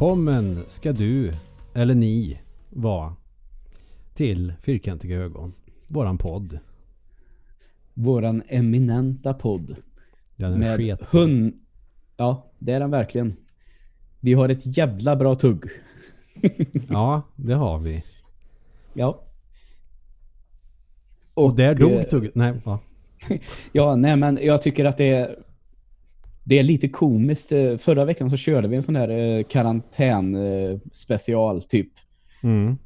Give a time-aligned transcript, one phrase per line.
[0.00, 1.32] Välkommen ska du,
[1.74, 2.40] eller ni,
[2.70, 3.16] vara
[4.14, 5.52] till Fyrkantiga ögon.
[5.86, 6.58] Våran podd.
[7.94, 9.76] Våran eminenta podd.
[10.36, 11.00] Den är med sket.
[11.10, 11.54] hund...
[12.16, 13.36] Ja, det är den verkligen.
[14.20, 15.64] Vi har ett jävla bra tugg.
[16.88, 18.04] Ja, det har vi.
[18.94, 19.24] Ja.
[21.34, 22.34] Och där eh, dog tugget.
[22.34, 22.80] Nej, ja.
[23.72, 25.38] Ja, nej men jag tycker att det är
[26.50, 27.52] det är lite komiskt.
[27.52, 31.88] Eh, Förra veckan så körde vi en sån här eh, karantän eh, special typ.
[32.42, 32.76] Mm.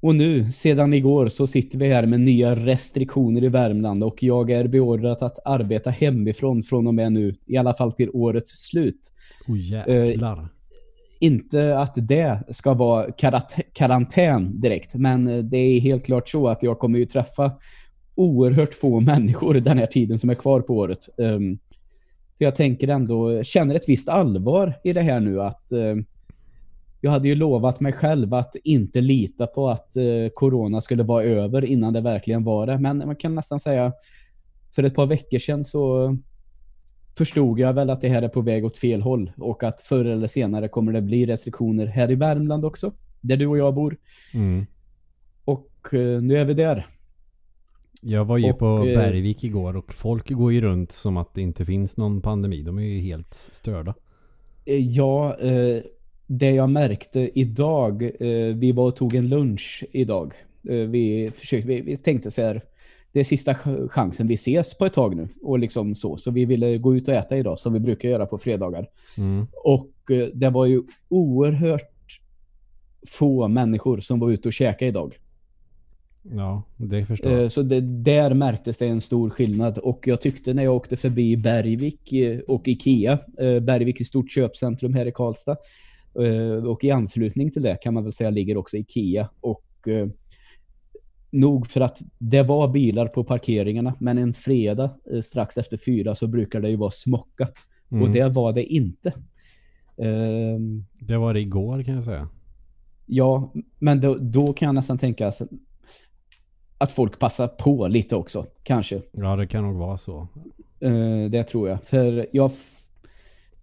[0.00, 4.50] Och nu, sedan igår, så sitter vi här med nya restriktioner i Värmland och jag
[4.50, 9.12] är beordrad att arbeta hemifrån från och med nu, i alla fall till årets slut.
[9.48, 10.48] Oh jävlar.
[11.20, 13.06] Inte att det ska vara
[13.72, 17.52] karantän direkt, men eh, det är helt klart så att jag kommer ju träffa
[18.14, 21.08] oerhört få människor den här tiden som är kvar på året.
[21.18, 21.58] Um,
[22.38, 25.94] jag tänker ändå, känner ett visst allvar i det här nu att eh,
[27.00, 31.24] jag hade ju lovat mig själv att inte lita på att eh, corona skulle vara
[31.24, 32.78] över innan det verkligen var det.
[32.78, 33.92] Men man kan nästan säga
[34.74, 36.16] för ett par veckor sedan så
[37.18, 40.04] förstod jag väl att det här är på väg åt fel håll och att förr
[40.04, 43.96] eller senare kommer det bli restriktioner här i Värmland också, där du och jag bor.
[44.34, 44.66] Mm.
[45.44, 46.86] Och eh, nu är vi där.
[48.06, 51.34] Jag var ju Och, på eh, Bergvik igår och folk går ju runt som att
[51.34, 52.62] det inte finns någon pandemi.
[52.62, 53.94] De är ju helt störda.
[54.64, 55.82] Eh, Ja, eh,
[56.26, 58.10] det jag märkte idag,
[58.54, 60.32] vi var och tog en lunch idag.
[60.62, 62.62] Vi, försökte, vi, tänkte så här,
[63.12, 65.28] det är sista ch- chansen vi ses på ett tag nu.
[65.42, 66.16] Och liksom så.
[66.16, 68.86] Så vi ville gå ut och äta idag, som vi brukar göra på fredagar.
[69.18, 69.46] Mm.
[69.64, 69.90] Och
[70.34, 72.20] det var ju oerhört
[73.08, 75.18] få människor som var ute och käkade idag.
[76.32, 77.42] Ja, det förstår jag.
[77.42, 79.78] Eh, Så det, där märktes det en stor skillnad.
[79.78, 84.32] Och jag tyckte när jag åkte förbi Bergvik eh, och Ikea, eh, Bergvik är stort
[84.32, 85.56] köpcentrum här i Karlstad,
[86.68, 89.28] och i anslutning till det kan man väl säga ligger också Ikea.
[89.40, 89.64] Och
[91.30, 94.90] nog för att det var bilar på parkeringarna, men en fredag
[95.22, 97.54] strax efter fyra så brukar det ju vara smockat.
[97.90, 98.02] Mm.
[98.02, 99.12] Och det var det inte.
[101.00, 102.28] Det var det igår kan jag säga.
[103.06, 105.32] Ja, men då, då kan jag nästan tänka
[106.84, 109.00] att- folk passar på lite också, kanske.
[109.12, 110.28] Ja, det kan nog vara så.
[110.80, 111.82] Eh, det tror jag.
[111.82, 112.50] För jag,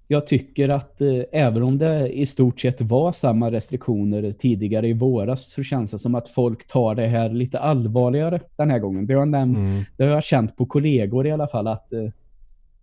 [0.07, 4.93] jag tycker att eh, även om det i stort sett var samma restriktioner tidigare i
[4.93, 9.07] våras så känns det som att folk tar det här lite allvarligare den här gången.
[9.07, 9.83] Det har jag, nämnt, Mm.
[9.97, 11.99] det har jag känt på kollegor i alla fall att eh,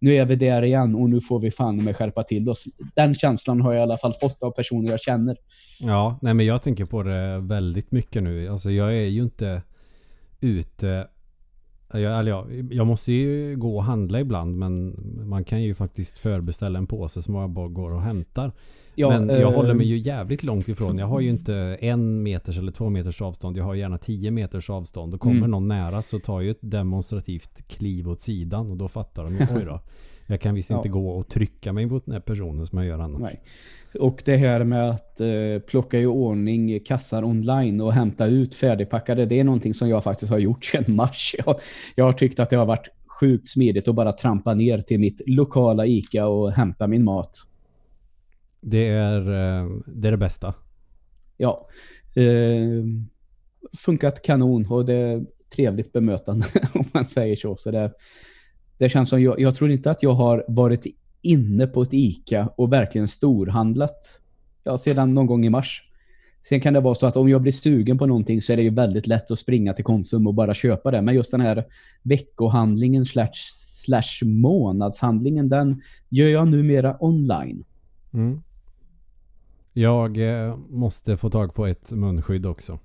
[0.01, 2.65] nu är vi där igen och nu får vi fan med skärpa till oss.
[2.97, 5.37] Den känslan har jag i alla fall fått av personer jag känner.
[5.81, 8.49] Ja, nej men jag tänker på det väldigt mycket nu.
[8.49, 9.63] Alltså jag är ju inte
[10.41, 11.09] ute...
[11.93, 14.97] Jag, eller jag, jag måste ju gå och handla ibland men
[15.29, 18.53] man kan ju faktiskt förbeställa en påse som jag bara går och hämtar.
[18.95, 20.99] Ja, men jag eh, håller mig ju jävligt långt ifrån.
[20.99, 23.57] Jag har ju inte en meters eller två meters avstånd.
[23.57, 25.15] Jag har gärna tio meters avstånd.
[25.15, 25.51] Och kommer Mm.
[25.51, 29.47] någon nära så tar jag ett demonstrativt kliv åt sidan och då fattar de ju,
[29.57, 29.81] oj då.
[30.31, 30.77] Jag kan visst Ja.
[30.77, 33.21] inte gå och trycka mig mot den här personen som jag gör annars.
[33.21, 33.41] Nej.
[34.01, 39.27] Och det här med att eh, plocka i ordning kassar online och hämta ut färdigpackade,
[39.27, 41.35] det är någonting som jag faktiskt har gjort sedan mars.
[41.47, 41.61] Jag,
[41.95, 42.89] jag har tyckt att det har varit
[43.21, 47.31] sjukt smidigt att bara trampa ner till mitt lokala ICA och hämta min mat.
[48.61, 50.55] Det är, eh, det är det bästa.
[51.37, 51.69] Ja.
[52.17, 52.85] Eh,
[53.79, 57.57] funkat kanon och det är trevligt bemötande om man säger så.
[57.57, 57.93] så det,
[58.79, 60.87] det känns som jag, jag tror inte att jag har varit
[61.23, 64.21] inne på ett ICA och verkligen storhandlat
[64.65, 65.83] ja, sedan någon gång i mars.
[66.49, 68.63] Sen kan det vara så att om jag blir sugen på någonting så är det
[68.63, 71.03] ju väldigt lätt att springa till Konsum och bara köpa det.
[71.03, 71.65] Men just den här
[72.03, 73.35] veckohandlingen slash,
[73.85, 77.65] slash månadshandlingen, den gör jag numera online.
[78.15, 78.41] Mm.
[79.73, 82.79] Jag eh, måste få tag på ett munskydd också.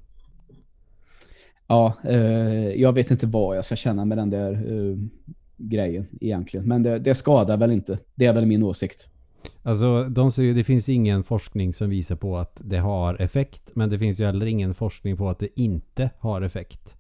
[1.68, 4.98] Ja, eh, jag vet inte vad jag ska känna med den där eh,
[5.69, 6.68] grejen egentligen.
[6.68, 7.98] Men det, det skadar väl inte.
[8.15, 9.10] Det är väl min åsikt.
[9.63, 13.71] Alltså, de säger det finns ingen forskning som visar på att det har effekt.
[13.74, 16.95] Men det finns ju heller ingen forskning på att det inte har effekt.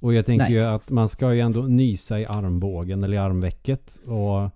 [0.00, 0.54] Och jag tänker Nej.
[0.54, 4.00] ju att man ska ju ändå nysa i armbågen eller i armvecket.
[4.06, 4.50] Och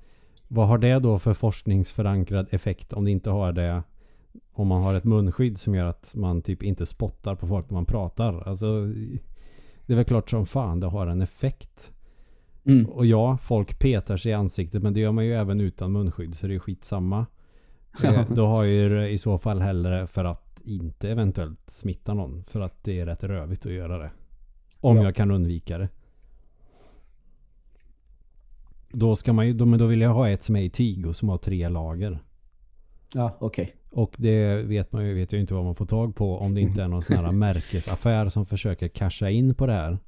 [0.48, 3.82] vad har det då för forskningsförankrad effekt om det inte har det
[4.52, 7.74] om man har ett munskydd som gör att man typ inte spottar på folk när
[7.74, 8.48] man pratar.
[8.48, 8.86] Alltså,
[9.86, 11.92] det är väl klart som fan det har en effekt.
[12.64, 12.86] Mm.
[12.86, 16.34] Och ja, folk petar sig i ansiktet men det gör man ju även utan munskydd
[16.34, 17.26] så det är skitsamma.
[18.04, 22.42] Eh, Då har jag ju i så fall hellre för att inte eventuellt smitta någon.
[22.44, 24.10] För att det är rätt rövigt att göra det.
[24.80, 25.02] Om Ja.
[25.04, 25.88] jag kan undvika det.
[28.92, 31.06] Då ska man ju, då, men då vill jag ha ett som är i tyg
[31.06, 32.18] och som har tre lager.
[33.14, 33.74] Ja, okej.
[33.90, 36.60] Och det vet man ju vet ju inte vad man får tag på om det
[36.60, 39.98] inte är någon sån här märkesaffär som försöker casha in på det här.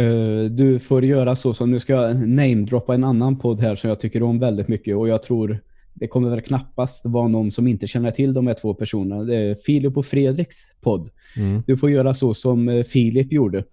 [0.00, 3.88] Eh, du får göra så som nu ska jag namedroppa en annan podd här som
[3.88, 5.58] jag tycker om väldigt mycket och jag tror
[5.94, 9.24] det kommer väl knappast vara någon som inte känner till de här två personerna.
[9.24, 11.10] Det är Filip och Fredriks podd.
[11.36, 11.62] Mm.
[11.66, 13.64] Du får göra så som eh, Filip gjorde.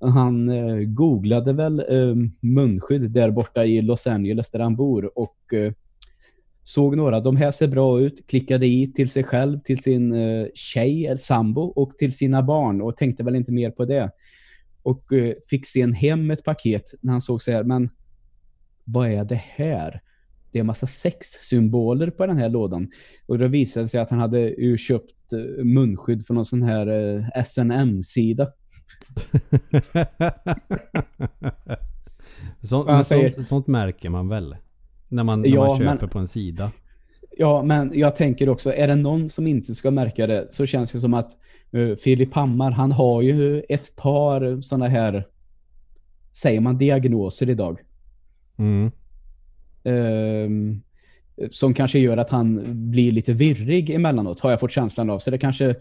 [0.00, 1.82] Han eh, googlade väl
[2.40, 5.36] munskydd där borta i Los Angeles där han bor och
[6.64, 7.20] såg några.
[7.20, 8.26] De här ser bra ut.
[8.26, 10.14] Klickade i till sig själv, till sin
[10.54, 14.10] tjej eller sambo och till sina barn och tänkte väl inte mer på det.
[14.84, 17.90] Och eh, fick sen hem ett paket när han såg så här, men
[18.84, 20.00] vad är det här?
[20.52, 22.88] Det är en massa sexsymboler på den här lådan.
[23.26, 26.62] Och då visade det sig att han hade ju köpt eh, munskydd från någon sån
[26.62, 28.48] här SNM-sida.
[32.62, 34.56] Så, han men säger- sånt, sånt märker man väl?
[35.08, 36.70] När man, när Ja, man köper men- på en sida.
[37.36, 40.92] Ja, men jag tänker också, är det någon som inte ska märka det så känns
[40.92, 41.30] det som att
[41.76, 45.24] uh, Filip Hammar, han har ju ett par sådana här,
[46.32, 47.78] säger man diagnoser idag,
[48.58, 48.90] Mm.
[49.84, 50.80] Ehm,
[51.50, 55.18] som kanske gör att han blir lite virrig emellanåt, har jag fått känslan av.
[55.18, 55.74] Så det kanske,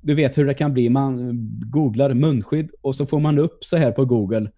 [0.00, 1.38] du vet hur det kan bli, man
[1.70, 4.50] googlar munskydd och så får man upp så här på Google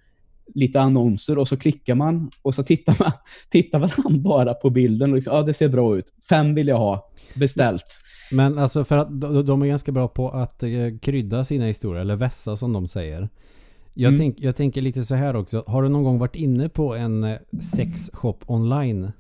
[0.55, 3.13] lite annonser och så klickar man och så tittar man
[3.51, 6.13] tittar han bara på bilden och liksom, ja det ser bra ut.
[6.29, 7.09] Fem vill jag ha.
[7.35, 7.85] Beställt.
[8.33, 10.71] Men alltså för att de, de är ganska bra på att eh,
[11.03, 13.29] krydda sina historier, eller vässa som de säger.
[13.95, 14.21] Jag, Mm.
[14.21, 15.65] tänk, jag tänker lite så här också.
[15.67, 19.13] Har du någon gång varit inne på en eh, sexshop online?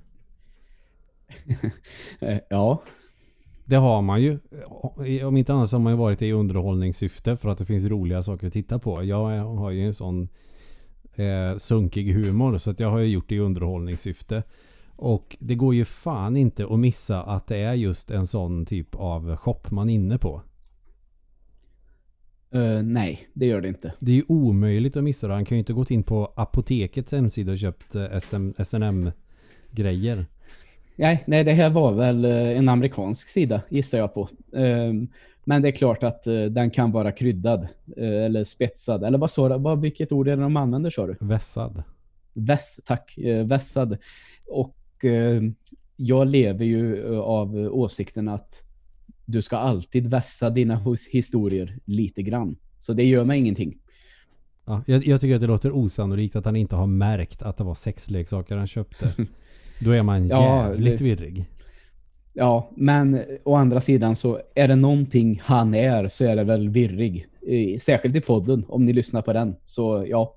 [2.20, 2.82] Eh, Ja.
[3.67, 4.38] Det har man ju.
[5.27, 8.23] Om inte annat så har man ju varit i underhållningssyfte för att det finns roliga
[8.23, 9.05] saker att titta på.
[9.05, 10.29] Jag har ju en sån
[11.17, 14.43] eh, sunkig humor så att jag har ju gjort det i underhållningssyfte.
[14.97, 18.95] Och det går ju fan inte att missa att det är just en sån typ
[18.95, 20.43] av shop man är inne på.
[22.55, 23.93] Eh, nej, det gör det inte.
[23.99, 25.35] Det är ju omöjligt att missa det.
[25.35, 30.27] Han kan ju inte gått in på apotekets hemsida och köpt eh, SM, SNM-grejer.
[30.97, 34.29] Nej, nej, det här var väl eh, en amerikansk sida gissar jag på.
[34.57, 35.09] Ehm,
[35.44, 37.62] Men det är klart att eh, den kan vara kryddad
[37.96, 39.05] eh, eller spetsad.
[39.05, 39.58] Eller vad sa du?
[39.58, 41.17] Vad, vilket ord är det de använder sa du?
[41.20, 41.82] Vässad.
[42.32, 43.19] Väss, tack.
[43.19, 43.96] Eh, Vässad.
[44.49, 45.43] Och eh,
[45.96, 48.64] jag lever ju eh, av åsikten att
[49.26, 50.81] du ska alltid vässa dina
[51.12, 52.56] historier lite grann.
[52.79, 53.79] Så det gör mig ingenting.
[54.67, 57.64] Ja, jag, jag tycker att det låter osannolikt att han inte har märkt att det
[57.64, 59.11] var sexleksaker han köpte.
[59.81, 61.46] Då är man Ja, jävligt det- virrig.
[62.37, 66.69] Ja, men å andra sidan så är det någonting han är så är det väl
[66.69, 67.27] virrig.
[67.81, 69.57] Särskilt i podden, om ni lyssnar på den.
[69.65, 70.37] Så ja,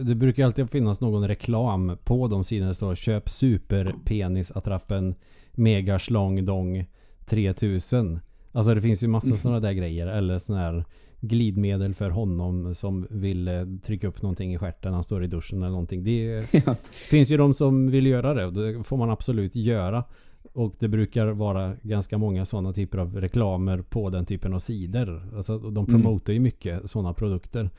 [0.00, 5.14] Det brukar alltid finnas någon reklam på de sidorna det står Köp superpenisattrappen
[5.52, 6.86] Mega Schlong Dong
[7.26, 8.20] 3000.
[8.52, 10.06] Alltså det finns ju massa sådana där grejer.
[10.06, 10.84] Eller sån här
[11.20, 15.26] glidmedel för honom som vill eh, trycka upp någonting i stjärten när han står i
[15.26, 16.04] duschen eller någonting.
[16.04, 16.50] Det
[16.90, 20.04] finns ju de som vill göra det och det får man absolut göra.
[20.52, 25.22] Och det brukar vara ganska många sådana typer av reklamer på den typen av sidor.
[25.36, 27.70] Alltså de promotar ju mycket sådana produkter.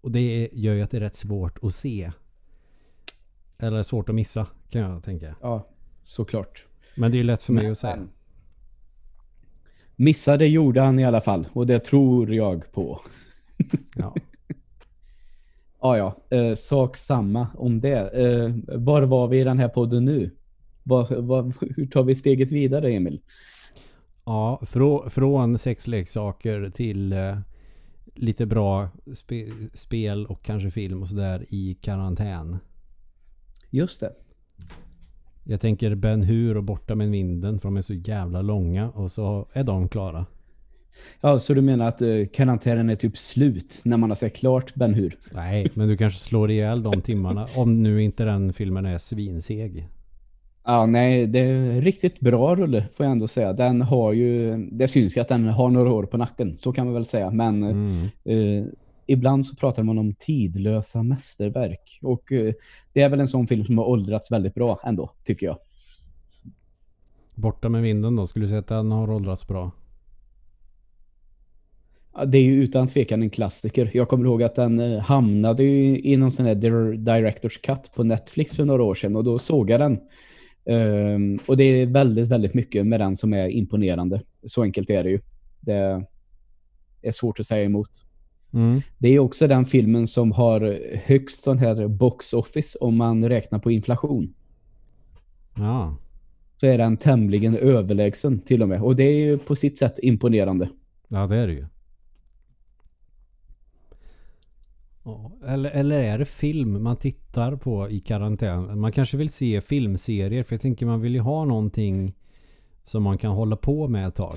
[0.00, 2.12] Och det gör ju att det är rätt svårt att se.
[3.58, 5.36] Eller svårt att missa kan jag tänka.
[5.40, 5.66] ja
[6.02, 6.64] såklart.
[6.96, 7.98] Men det är lätt för mig Men- att säga.
[9.96, 13.00] Missade gjorde han i alla fall och det tror jag på.
[13.96, 14.14] Ja.
[15.82, 16.36] Ja, ja.
[16.38, 18.08] Eh, sak samma om det.
[18.08, 18.50] Eh,
[18.80, 20.30] var var vi i den här podden nu?
[20.90, 23.20] Var, var, hur tar vi steget vidare, Emil?
[24.24, 27.38] Ja, frå, från sexleksaker till eh,
[28.14, 32.58] lite bra spe, spel och kanske film och sådär i karantän.
[33.70, 34.12] Just det.
[35.44, 39.12] Jag tänker Ben Hur och Borta med vinden för de är så jävla långa och
[39.12, 40.26] så är de klara.
[41.20, 44.74] Ja, så du menar att eh, karantänen är typ slut när man har sett klart
[44.74, 45.18] Ben Hur?
[45.34, 49.88] Nej, men du kanske slår ihjäl de timmarna om nu inte den filmen är svinseg.
[50.64, 53.52] Ja, nej, det är riktigt bra rulle får jag ändå säga.
[53.52, 56.84] Den har ju, det syns ju att den har några år på nacken, så kan
[56.86, 57.30] man väl säga.
[57.30, 58.04] Men Mm.
[58.24, 58.64] eh,
[59.06, 61.98] ibland så pratar man om tidlösa mästerverk.
[62.02, 62.52] Och eh,
[62.92, 65.56] det är väl en sån film som har åldrats väldigt bra ändå, tycker jag.
[67.34, 69.70] Borta med vinden då, skulle du säga att den har åldrats bra?
[72.26, 73.90] Det är ju utan tvekan en klassiker.
[73.94, 77.92] Jag kommer ihåg att den eh, hamnade ju i någon sån här dir- Directors Cut
[77.94, 79.98] på Netflix för några år sedan och då såg jag den.
[80.70, 84.20] Ehm, och det är väldigt, väldigt mycket med den som är imponerande.
[84.46, 85.20] Så enkelt är det ju.
[85.60, 86.04] Det
[87.02, 87.90] är svårt att säga emot.
[88.52, 88.80] Mm.
[88.98, 93.58] Det är också den filmen som har högst sån här box office om man räknar
[93.58, 94.34] på inflation.
[95.56, 95.96] Ja.
[96.56, 98.82] så är den tämligen överlägsen till och med.
[98.82, 100.68] Och det är ju på sitt sätt imponerande.
[101.08, 101.66] Ja, det är det ju.
[105.46, 108.80] Eller, eller är det film man tittar på i karantän?
[108.80, 112.14] Man kanske vill se filmserier för jag tänker man vill ju ha någonting
[112.84, 114.36] som man kan hålla på med ett tag.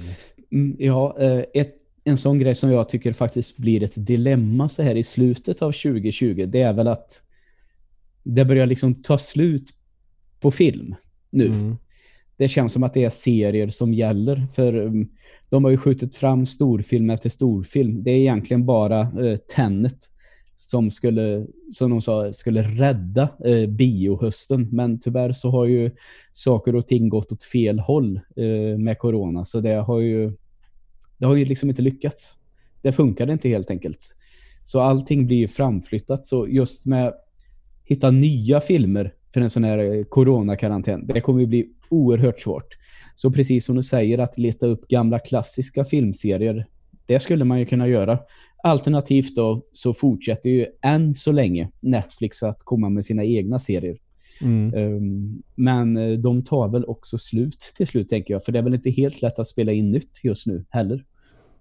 [0.51, 4.83] Mm, ja, eh, ett, en sån grej som jag tycker faktiskt blir ett dilemma så
[4.83, 7.21] här i slutet av 2020 det är väl att
[8.23, 9.69] det börjar liksom ta slut
[10.39, 10.95] på film
[11.29, 11.45] nu.
[11.45, 11.75] Mm.
[12.37, 15.09] Det känns som att det är serier som gäller för um,
[15.49, 18.03] de har ju skjutit fram storfilm efter storfilm.
[18.03, 20.12] Det är egentligen bara uh, Tenet
[20.69, 24.69] som skulle, som de sa, skulle rädda eh, biohösten.
[24.71, 25.91] Men tyvärr så har ju
[26.31, 29.45] saker och ting gått åt fel håll eh, med corona.
[29.45, 30.31] Så det har ju
[31.17, 32.33] det har ju liksom inte lyckats.
[32.81, 33.99] Det funkade inte helt enkelt.
[34.63, 36.27] Så allting blir framflyttat.
[36.27, 37.13] Så just med
[37.85, 42.77] hitta nya filmer för en sån här eh, coronakarantän, det kommer ju bli oerhört svårt.
[43.15, 46.67] Så precis som du säger, att leta upp gamla klassiska filmserier,
[47.05, 48.19] det skulle man ju kunna göra.
[48.63, 53.97] Alternativt då så fortsätter ju än så länge Netflix att komma med sina egna serier.
[54.41, 54.73] Mm.
[54.73, 58.45] Um, men eh, de tar väl också slut till slut tänker jag.
[58.45, 61.05] För det är väl inte helt lätt att spela in nytt just nu heller.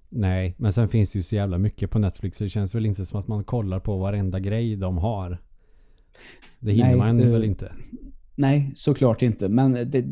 [0.08, 2.36] Nej, men sen finns det ju så jävla mycket på Netflix.
[2.36, 5.38] Så det känns väl inte som att man kollar på varenda grej de har.
[6.60, 7.72] Det hinner nej, man det, väl inte?
[8.34, 9.48] Nej, såklart inte.
[9.48, 10.04] Men det,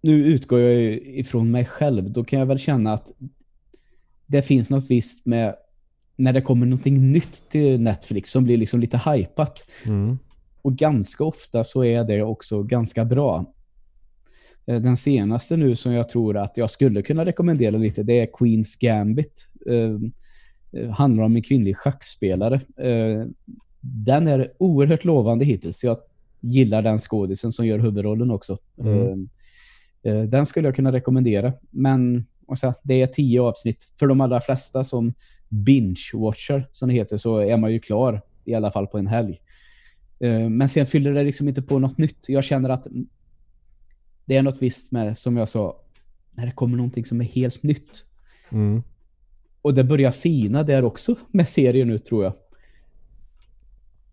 [0.00, 2.10] nu utgår jag ifrån mig själv.
[2.10, 3.12] Då kan jag väl känna att
[4.26, 5.54] det finns något visst med
[6.16, 9.70] när det kommer någonting nytt till Netflix som blir liksom lite hypat.
[9.86, 10.18] Mm.
[10.62, 13.44] Och ganska ofta så är det också ganska bra.
[14.66, 18.26] Eh, den senaste nu som jag tror att jag skulle kunna rekommendera lite, det är
[18.26, 19.44] Queen's Gambit.
[19.70, 20.00] Uh,
[20.90, 22.60] handlar om en kvinnlig schackspelare.
[22.84, 23.26] Uh,
[23.80, 25.84] den är oerhört lovande hittills.
[25.84, 25.98] Jag
[26.40, 28.58] gillar den skådisen som gör huvudrollen också.
[28.80, 29.28] Mm.
[30.06, 31.52] Uh, den skulle jag kunna rekommendera.
[31.70, 32.26] Men
[32.56, 33.92] så, det är tio avsnitt.
[33.98, 35.14] För de allra flesta som
[35.48, 39.38] binge-watcher, som det heter, så är man ju klar i alla fall på en helg.
[40.50, 42.28] Men sen fyller det liksom inte på något nytt.
[42.28, 42.86] Jag känner att
[44.24, 45.80] det är något visst med, som jag sa,
[46.32, 48.04] när det kommer någonting som är helt nytt.
[48.52, 48.82] Mm.
[49.62, 52.32] Och det börjar sina där också med serier nu tror jag.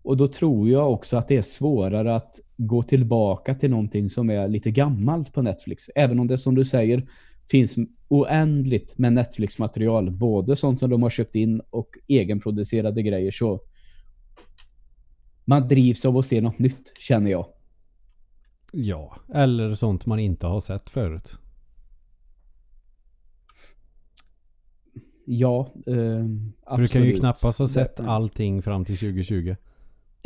[0.02, 4.30] Och då tror jag också att det är svårare att gå tillbaka till någonting som
[4.30, 5.84] är lite gammalt på Netflix.
[5.94, 7.08] Även om det som du säger
[7.50, 7.76] finns
[8.08, 10.10] oändligt med Netflix-material.
[10.10, 13.30] Både sånt som de har köpt in och egenproducerade grejer.
[13.30, 13.60] Så
[15.44, 17.46] man drivs av att se något nytt, känner jag.
[18.72, 21.38] Ja, eller sånt man inte har sett förut.
[25.26, 25.94] Ja, eh,
[26.68, 29.56] För du kan ju knappast ha sett allting fram till 2020.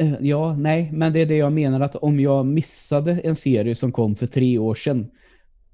[0.00, 3.74] Eh, ja, nej, men det är det jag menar att om jag missade en serie
[3.74, 5.10] som kom för tre år sedan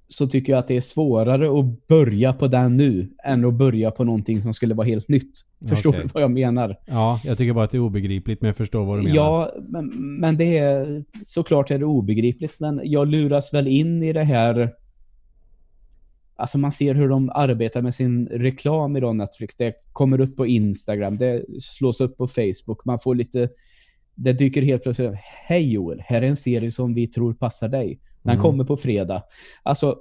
[0.09, 3.91] så tycker jag att det är svårare att börja på den nu än att börja
[3.91, 5.33] på någonting som skulle vara helt nytt.
[5.69, 6.03] Förstår okay.
[6.03, 6.77] du vad jag menar?
[6.87, 9.17] Ja, jag tycker bara att det är obegripligt, men jag förstår vad du menar.
[9.17, 14.13] Ja, men, men det är såklart är det obegripligt, men jag luras väl in i
[14.13, 14.73] det här
[16.39, 19.57] Alltså man ser hur de arbetar med sin reklam idag Netflix.
[19.57, 22.85] Det kommer upp på Instagram, det slås upp på Facebook.
[22.85, 23.49] Man får lite...
[24.17, 25.13] Det dyker helt plötsligt
[25.47, 28.01] Hej Joel, här är en serie som vi tror passar dig.
[28.23, 28.43] Den mm.
[28.43, 29.23] kommer på fredag.
[29.63, 29.97] Alltså,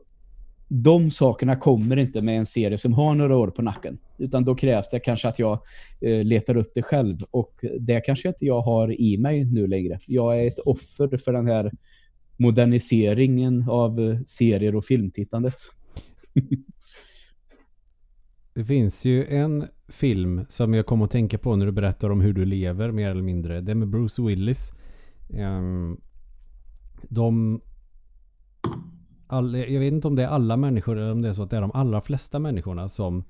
[0.68, 3.98] de sakerna kommer inte med en serie som har några år på nacken.
[4.18, 5.60] Utan då krävs det kanske att jag
[6.02, 7.18] eh, letar upp det själv.
[7.32, 10.00] Och det kanske inte jag har i mig nu längre.
[10.08, 11.72] Jag är ett offer för den här
[12.38, 15.56] moderniseringen av eh, serier och filmtittandet.
[18.56, 22.22] det finns ju en film som jag kommer att tänka på när du berättar om
[22.22, 23.62] hur du lever mer eller mindre.
[23.62, 24.74] Det är med Bruce Willis.
[25.30, 25.98] Ehm,
[27.10, 27.62] de
[29.28, 31.50] all, jag vet inte om det är alla människor eller om det är så att
[31.50, 33.24] det är de allra flesta människorna som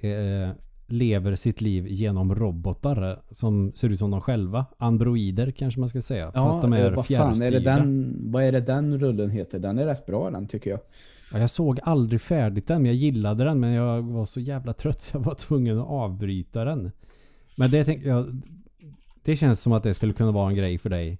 [0.00, 0.50] eh,
[0.88, 4.66] lever sitt liv genom robotar som ser ut som de själva.
[4.78, 6.30] Androider kanske man ska säga.
[6.34, 9.58] Ja, fast de är vad fan är det den, Vad är det den rullen heter?
[9.58, 10.80] Den är rätt bra den tycker jag.
[11.32, 14.72] Ja, jag såg aldrig färdigt den men jag gillade den men jag var så jävla
[14.72, 16.90] trött så jag var tvungen att avbryta den.
[17.56, 18.42] Men det tänkte jag
[19.22, 21.18] Det känns som att det skulle kunna vara en grej för dig.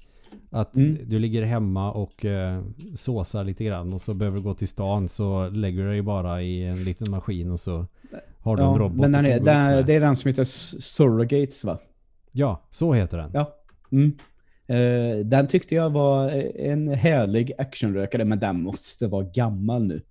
[0.51, 0.99] Att mm.
[1.07, 2.63] du ligger hemma och eh,
[2.97, 6.43] såsar lite grann och så behöver du gå till stan så lägger du dig bara
[6.43, 7.87] i en liten maskin och så
[8.49, 9.01] har du ja, en robot.
[9.01, 10.45] Men den är, den, det är den som heter
[10.81, 11.79] Surrogates va?
[12.33, 13.31] Ja, så heter den.
[13.35, 13.55] Ja.
[13.93, 14.13] Mm.
[14.67, 20.03] Eh, den tyckte jag var en härlig actionrökare men den måste vara gammal nu.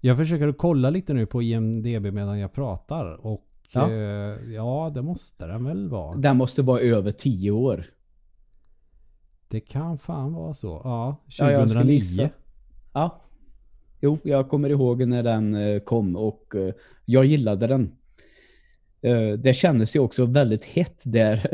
[0.00, 5.02] Jag försöker kolla lite nu på IMDB medan jag pratar och ja, eh, ja det
[5.02, 6.16] måste den väl vara.
[6.16, 7.84] Den måste vara över tio år.
[9.48, 10.80] Det kan fan vara så.
[10.84, 11.94] Ja, Ja, jag skulle 2009.
[11.94, 12.28] gissa.
[12.92, 13.20] Ja.
[14.02, 17.92] Jo, jag kommer ihåg när den eh, kom och eh, jag gillade den.
[19.02, 21.46] Eh, det kändes ju också väldigt hett där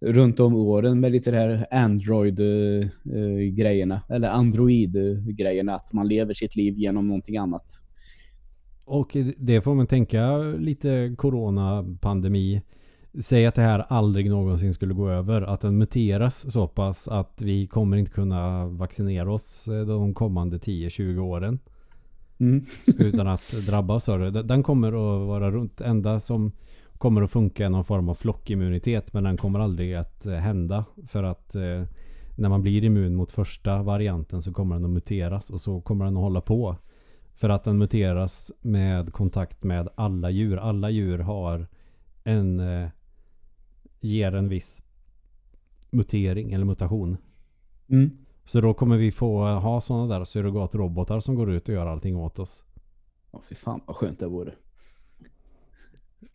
[0.00, 4.02] runt om åren med lite det här Android-grejerna.
[4.08, 5.74] Eller Android-grejerna.
[5.74, 7.64] Att man lever sitt liv genom någonting annat.
[8.86, 12.62] Och det får man tänka lite coronapandemi.
[13.20, 15.42] Säg att det här aldrig någonsin skulle gå över.
[15.42, 20.58] Att den muteras så pass att vi kommer inte kunna vaccinera oss eh, de kommande
[20.58, 21.58] 10-20 åren.
[22.40, 22.64] Mm.
[22.86, 24.42] utan att drabbas av det.
[24.42, 25.80] Den kommer att vara runt.
[25.80, 26.52] enda som
[26.98, 30.84] kommer att funka är någon form av flockimmunitet men den kommer aldrig att eh, hända
[31.06, 31.82] för att eh,
[32.36, 36.04] när man blir immun mot första varianten så kommer den att muteras och så kommer
[36.04, 36.76] den att hålla på.
[37.34, 40.56] För att den muteras med kontakt med alla djur.
[40.56, 41.66] Alla djur har
[42.24, 42.60] en
[44.00, 44.82] ger en viss
[45.90, 47.16] mutering eller mutation.
[47.90, 48.10] Mm.
[48.44, 52.16] Så då kommer vi få ha sådana där surrogatrobotar som går ut och gör allting
[52.16, 52.64] åt oss.
[53.30, 54.54] Åh, fy fan vad skönt det vore.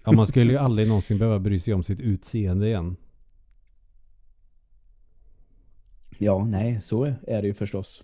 [0.05, 2.95] Ja, man skulle ju aldrig någonsin behöva bry sig om sitt utseende igen.
[6.17, 8.03] Ja, nej, så är det ju förstås.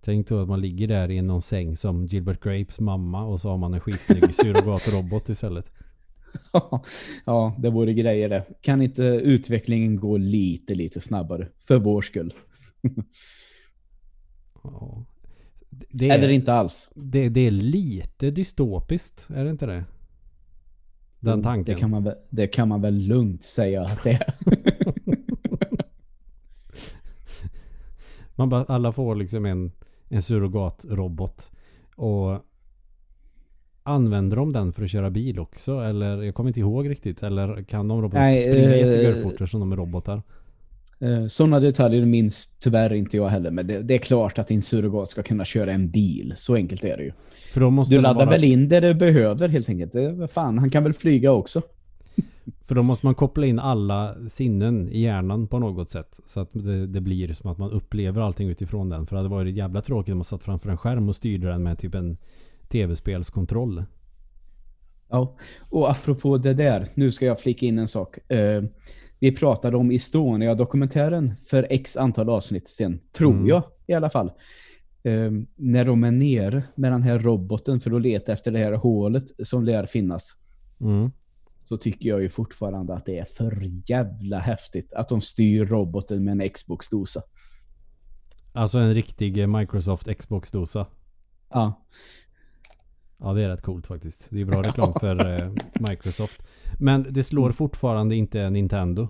[0.00, 3.50] Tänk då att man ligger där i någon säng som Gilbert Grapes mamma och så
[3.50, 5.72] har man en skitsnygg surrogatrobot istället.
[7.24, 8.44] ja, det vore grejer det.
[8.60, 11.48] Kan inte utvecklingen gå lite, lite snabbare?
[11.60, 12.34] För vår skull.
[14.64, 15.04] Ja.
[15.88, 16.92] Det Eller är, inte alls.
[16.94, 19.84] det, det är lite dystopiskt, är det inte det?
[21.20, 21.74] Den Jo, tanken.
[21.74, 24.34] Det kan, man väl, det kan man väl lugnt säga att det är.
[28.36, 29.72] Man bara, alla får liksom en,
[30.08, 31.50] en surrogatrobot.
[31.96, 32.40] Och
[33.82, 35.80] använder de den för att köra bil också?
[35.80, 37.22] Eller jag kommer inte ihåg riktigt.
[37.22, 40.22] Eller kan de robotar Nej, springa eh, jättegörfort som de är robotar?
[41.28, 45.10] Sådana detaljer minns tyvärr inte jag heller, men det, det är klart att din surrogat
[45.10, 46.34] ska kunna köra en bil.
[46.36, 47.12] Så enkelt är det ju.
[47.52, 49.92] För då måste Du laddar vara, väl in det du behöver helt enkelt.
[50.32, 51.62] Fan, han kan väl flyga också.
[52.62, 56.20] För då måste man koppla in alla sinnen i hjärnan på något sätt.
[56.26, 59.06] Så att det, det blir som att man upplever allting utifrån den.
[59.06, 61.62] För det hade varit jävla tråkigt om man satt framför en skärm och styrde den
[61.62, 62.16] med typ en
[62.72, 63.84] tv-spelskontroll.
[65.08, 65.36] Ja,
[65.70, 68.30] och apropå det där, nu ska jag flika in en sak.
[68.32, 68.62] Eh,
[69.18, 73.46] vi pratade om Estonia-dokumentären för x antal avsnitt sen, tror Mm.
[73.46, 74.26] jag i alla fall.
[75.04, 78.72] Eh, när de är nere med den här roboten för att leta efter det här
[78.72, 80.32] hålet som lär finnas.
[80.80, 81.10] Mm.
[81.64, 86.24] Så tycker jag ju fortfarande att det är för jävla häftigt att de styr roboten
[86.24, 87.22] med en Xbox-dosa.
[88.52, 90.86] Alltså en riktig Microsoft Xbox-dosa.
[91.50, 91.86] Ja,
[93.22, 94.26] Ja det är rätt coolt faktiskt.
[94.30, 95.50] Det är bra reklam för eh,
[95.88, 96.42] Microsoft.
[96.78, 99.08] Men det slår fortfarande inte Nintendo.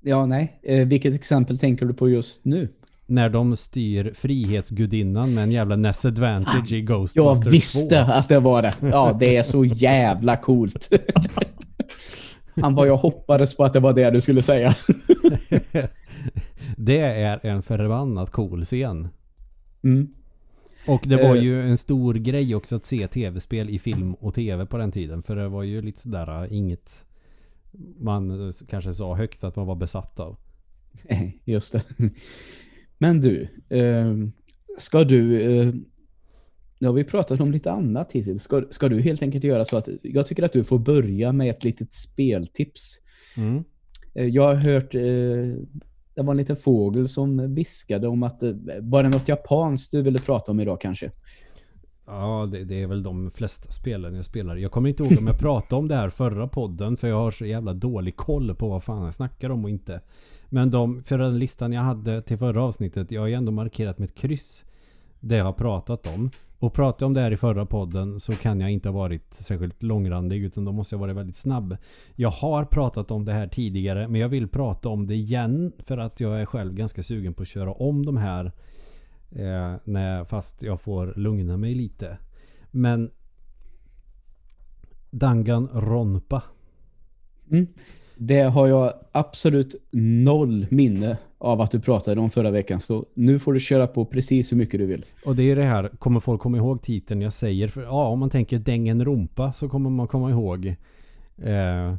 [0.00, 0.60] ja nej.
[0.62, 2.68] Eh, vilket exempel tänker du på just nu?
[3.06, 8.12] När de styr Frihetsgudinnan med en jävla NES Advantage i Jag Ghostbusters visste 2.
[8.12, 8.74] att det var det.
[8.80, 10.90] Ja, det är så jävla coolt.
[12.60, 14.74] Han var jag hoppades på att det var det du skulle säga.
[16.76, 19.08] Det är en förbannat cool scen.
[19.84, 20.08] Mm.
[20.88, 21.42] Och det var Eh.
[21.42, 25.22] ju en stor grej också att se tv-spel i film och tv på den tiden.
[25.22, 27.06] För det var ju lite sådär äh, inget
[27.98, 30.36] man eh, kanske sa högt att man var besatt av.
[31.44, 31.82] Just det.
[32.98, 34.14] Men du, eh,
[34.78, 35.26] ska du...
[36.78, 38.42] Nu har vi pratat om lite annat hittills.
[38.42, 41.50] Ska, ska du helt enkelt göra så att jag tycker att du får börja med
[41.50, 42.98] ett litet speltips.
[43.36, 43.64] Mm.
[44.14, 44.94] Jag har hört...
[44.94, 45.66] Eh,
[46.16, 48.42] det var en liten fågel som viskade om att...
[48.42, 51.10] Eh, var det något japanskt du ville prata om idag kanske?
[52.06, 54.56] Ja, det, det är väl de flesta spelen jag spelar.
[54.56, 57.30] Jag kommer inte ihåg om jag pratade om det här förra podden för jag har
[57.30, 60.00] så jävla dålig koll på vad fan jag snackar om och inte.
[60.48, 63.98] Men de, för den listan jag hade till förra avsnittet, jag har ju ändå markerat
[63.98, 64.64] med ett kryss
[65.20, 66.30] det jag har pratat om.
[66.58, 69.34] Och pratade jag om det här i förra podden så kan jag inte ha varit
[69.34, 71.76] särskilt långrandig utan då måste jag vara väldigt snabb.
[72.14, 75.98] Jag har pratat om det här tidigare men jag vill prata om det igen för
[75.98, 78.44] att jag är själv ganska sugen på att köra om de här
[79.30, 82.18] eh, när, fast jag får lugna mig lite.
[82.70, 83.10] Men
[85.10, 86.42] Danganronpa.
[87.50, 87.66] Mm.
[88.16, 92.80] Det har jag absolut noll minne av att du pratade om förra veckan.
[92.80, 95.04] Så nu får du köra på precis hur mycket du vill.
[95.24, 97.68] Och det är det här, kommer folk komma ihåg titeln jag säger?
[97.68, 100.66] För, ja, om man tänker Danganronpa så kommer man komma ihåg
[101.36, 101.94] eh,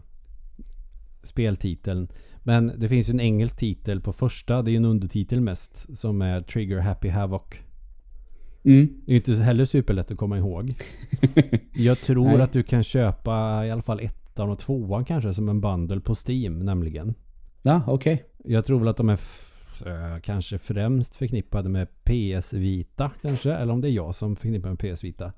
[1.24, 2.08] speltiteln.
[2.44, 5.98] Men det finns ju en engelsk titel på första, det är ju en undertitel mest,
[5.98, 7.42] som är Trigger Happy Havoc.
[8.64, 8.88] Mm.
[9.06, 10.72] Det är ju inte heller superlätt att komma ihåg.
[11.74, 12.42] Jag tror Nej.
[12.42, 16.00] att du kan köpa i alla fall ett ettan och tvåan kanske som en bundle
[16.00, 17.14] på Steam nämligen.
[17.62, 18.24] Ja, okej.
[18.50, 19.20] Jag tror väl att de är
[19.86, 23.54] eh, kanske främst förknippade med PS Vita kanske.
[23.54, 25.34] Eller om det är jag som förknippar med PS Vita.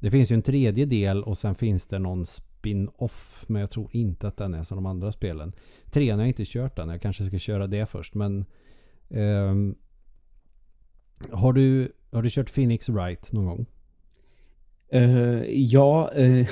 [0.00, 3.44] Det finns ju en tredje del och sen finns det någon spin-off.
[3.48, 5.52] Men jag tror inte att den är som de andra spelen.
[5.90, 6.88] Trean har jag inte kört än.
[6.88, 8.14] Jag kanske ska köra det först.
[8.14, 8.44] Men
[9.08, 9.74] um,
[11.30, 13.66] har, du, har du kört Phoenix Wright någon gång?
[14.94, 16.46] Uh, ja, uh,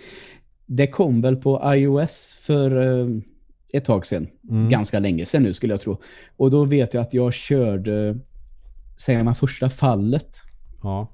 [0.66, 3.20] det kom väl på iOS för uh
[3.76, 4.26] ett tag sedan.
[4.50, 4.68] Mm.
[4.68, 6.00] Ganska länge sedan nu skulle jag tro.
[6.36, 8.18] Och då vet jag att jag körde,
[8.96, 10.30] säger man första fallet.
[10.82, 11.08] Ja.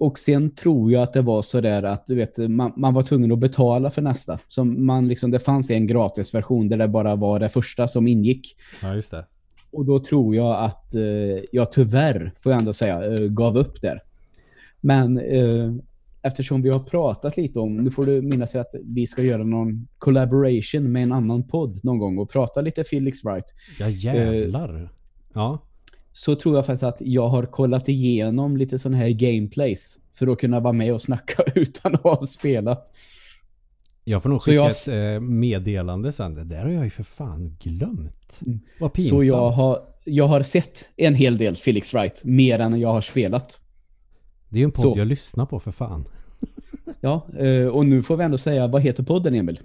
[0.00, 3.02] Och sen tror jag att det var så där att du vet, man, man var
[3.02, 4.38] tvungen att betala för nästa.
[4.48, 8.56] Så man liksom, det fanns en gratisversion där det bara var det första som ingick.
[8.82, 9.26] Ja, just det.
[9.70, 11.02] Och då tror jag att eh,
[11.52, 14.00] jag tyvärr, får jag ändå säga, eh, gav upp där.
[14.80, 15.72] Men eh,
[16.26, 19.88] eftersom vi har pratat lite om, nu får du minnas att vi ska göra någon
[19.98, 23.44] collaboration med en annan podd någon gång och prata lite Felix Wright.
[23.80, 24.88] Ja, jävlar.
[25.34, 25.62] Ja.
[26.12, 30.38] Så tror jag faktiskt att jag har kollat igenom lite sån här gameplays för att
[30.38, 32.86] kunna vara med och snacka utan att ha spelat.
[34.04, 36.34] Jag får nog Så skicka jag- ett eh, meddelande sen.
[36.34, 38.40] Det där har jag ju för fan glömt.
[38.80, 39.12] Vad pinsamt.
[39.22, 39.28] Mm.
[39.30, 43.00] Så jag har, jag har sett en hel del Felix Wright, mer än jag har
[43.00, 43.60] spelat.
[44.48, 44.98] Det är ju en podd Så.
[44.98, 46.04] jag lyssnar på för fan.
[47.00, 49.60] Ja, eh, och nu får vi ändå säga, vad heter podden Emil?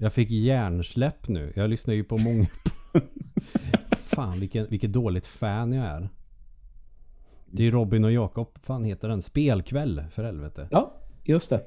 [0.00, 1.52] Jag fick hjärnsläpp nu.
[1.56, 2.46] Jag lyssnar ju på många...
[3.96, 6.08] fan vilken, vilket dåligt fan jag är.
[7.52, 8.48] Det är Robin och Jakob.
[8.62, 9.22] fan heter den?
[9.22, 10.68] Spelkväll för helvete.
[10.70, 11.60] Ja, just det.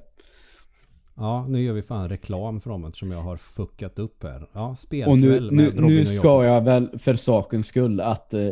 [1.15, 4.47] Ja, nu gör vi fan reklam för dem eftersom jag har fuckat upp här.
[4.53, 6.45] Ja, Och spelkväll nu, med nu, Robin nu och ska Jakob.
[6.45, 8.49] jag väl för sakens skull att eh,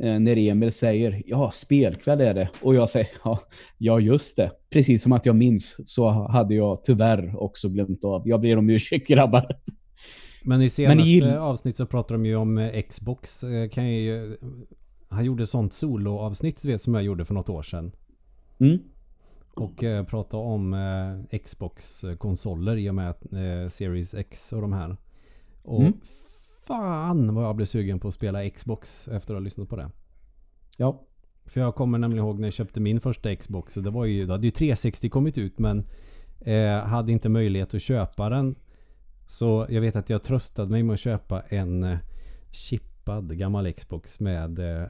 [0.00, 2.48] när Emil säger ja, spelkväll är det.
[2.62, 3.40] Och jag säger ja,
[3.78, 4.50] ja, just det.
[4.70, 8.28] Precis som att jag minns så hade jag tyvärr också glömt av.
[8.28, 9.46] Jag ber om ursäkt grabbar.
[10.44, 13.42] Men i senaste gill- avsnitt så pratar de ju om eh, Xbox.
[13.44, 14.36] Eh, Kan ju,
[15.08, 17.92] han gjorde sånt soloavsnitt vet som jag gjorde för något år sedan.
[18.60, 18.78] Mm.
[19.54, 20.74] Och eh, prata om
[21.32, 24.96] eh, Xbox-konsoler i och med att, eh, Series X och de här.
[25.62, 25.92] Och Mm.
[26.70, 29.90] Fan vad jag blev sugen på att spela Xbox efter att ha lyssnat på det.
[30.78, 31.06] Ja.
[31.46, 33.72] För jag kommer nämligen ihåg när jag köpte min första Xbox.
[33.72, 35.86] Så det var ju, då hade ju 360 kommit ut men
[36.40, 38.54] eh, hade inte möjlighet att köpa den.
[39.26, 41.98] Så jag vet att jag tröstade mig med att köpa en eh,
[42.50, 44.86] chippad gammal Xbox med eh,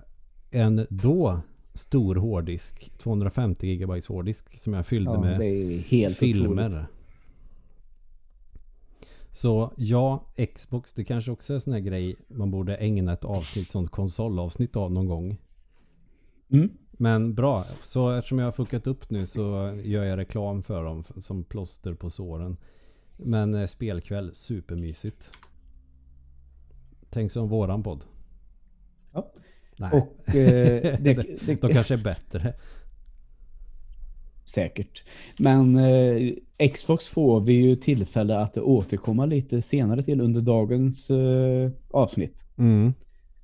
[0.50, 1.40] en då
[1.74, 2.98] stor hårddisk.
[2.98, 5.38] 250 GB hårddisk som jag fyllde ja med
[6.14, 6.66] filmer.
[6.66, 6.99] otroligt.
[9.32, 13.24] Så ja, Xbox det kanske också är en sån här grej man borde ägna ett
[13.24, 15.36] avsnitt, sånt konsolavsnitt av någon gång.
[16.52, 16.70] Mm.
[16.92, 19.42] Men bra, så eftersom jag har fuckat upp nu så
[19.84, 22.56] gör jag reklam för dem som plåster på såren.
[23.16, 25.30] Men eh, spelkväll, supermysigt.
[27.10, 28.04] Tänk som våran podd.
[29.12, 29.32] Ja.
[29.76, 31.14] Nej, Och eh, det,
[31.46, 32.54] det, de kanske är bättre.
[34.54, 35.02] Säkert.
[35.38, 41.70] Men eh, Xbox får vi ju tillfälle att återkomma lite senare till under dagens eh,
[41.90, 42.44] avsnitt.
[42.58, 42.92] Mm.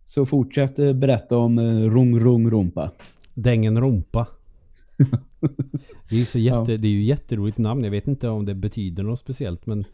[0.04, 2.90] Så fortsätt eh, berätta om eh, Rung Rung Rumpa.
[3.34, 4.26] Dängen Rumpa.
[6.10, 6.78] Det är så jätte, Ja.
[6.78, 7.84] det är ju jätteroligt namn.
[7.84, 9.84] Jag vet inte om det betyder något speciellt men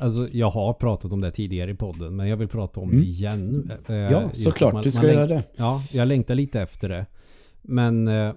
[0.00, 3.00] Alltså jag har pratat om det tidigare i podden men jag vill prata om Mm.
[3.00, 3.70] det igen.
[3.88, 4.72] Eh, Ja, såklart.
[4.74, 5.42] man- du ska man göra det.
[5.56, 7.06] Ja, jag längtar lite efter det.
[7.62, 8.32] Men eh,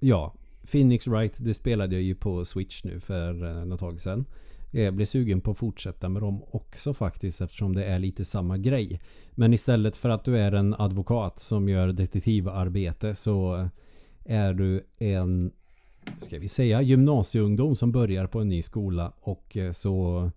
[0.00, 0.34] ja,
[0.72, 4.24] Phoenix Wright det spelade jag ju på Switch nu för eh, något tag sedan.
[4.70, 8.58] Jag blir sugen på att fortsätta med dem också faktiskt eftersom det är lite samma
[8.58, 9.00] grej.
[9.34, 13.68] Men istället för att du är en advokat som gör detektivarbete så
[14.24, 15.52] är du en
[16.18, 20.30] ska vi säga gymnasieungdom som börjar på en ny skola och eh, så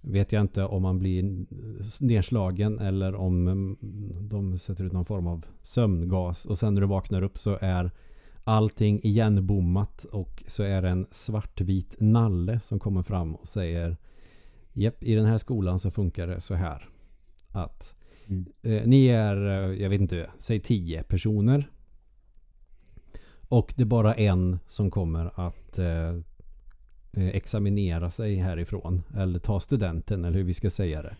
[0.00, 1.46] vet jag inte om man blir
[2.04, 3.76] nedslagen eller om mm,
[4.28, 7.90] de sätter ut någon form av sömngas och sen när du vaknar upp så är
[8.46, 13.96] allting igenbommat och så är det en svartvit nalle som kommer fram och säger
[14.72, 16.88] Japp, i den här skolan så funkar det så här
[17.52, 17.94] att
[18.28, 18.46] Mm.
[18.62, 21.70] eh, ni är, eh, jag vet inte, säg 10 personer
[23.48, 26.08] och det är bara en som kommer att eh,
[27.12, 29.02] eh, examinera sig härifrån.
[29.16, 31.16] Eller ta studenten eller hur vi ska säga det.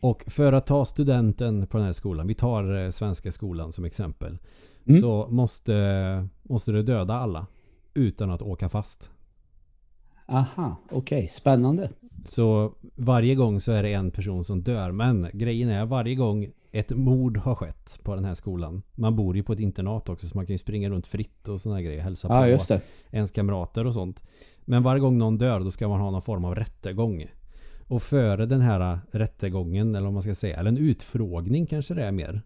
[0.00, 3.84] Och för att ta studenten på den här skolan, vi tar eh, svenska skolan som
[3.84, 4.38] exempel.
[4.86, 5.00] Mm.
[5.00, 7.46] Så måste, måste du döda alla
[7.94, 9.10] utan att åka fast.
[10.28, 11.28] Aha, okej.
[11.28, 11.90] Spännande.
[12.26, 14.92] Så varje gång så är det en person som dör.
[14.92, 18.82] Men grejen är varje gång ett mord har skett på den här skolan.
[18.94, 21.60] Man bor ju på ett internat också så man kan ju springa runt fritt och
[21.60, 22.00] såna här grejer.
[22.02, 22.80] Hälsa Ja, på det.
[23.10, 24.22] ens kamrater och sånt.
[24.64, 27.24] Men varje gång någon dör då ska man ha någon form av rättegång.
[27.88, 32.04] Och före den här rättegången, eller vad man ska säga, eller en utfrågning kanske det
[32.04, 32.42] är mer.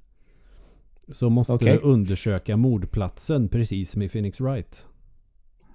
[1.13, 1.73] Så måste Okej.
[1.73, 4.87] du undersöka mordplatsen precis som i Phoenix Wright.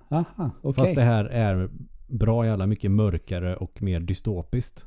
[0.09, 0.73] Aha, okej.
[0.73, 1.69] Fast det här är
[2.07, 4.85] bra jävla mycket mörkare och mer dystopiskt.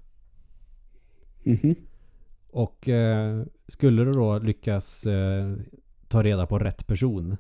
[1.45, 1.75] Mhm.
[2.51, 5.55] Och eh, skulle du då lyckas eh,
[6.09, 7.37] ta reda på rätt person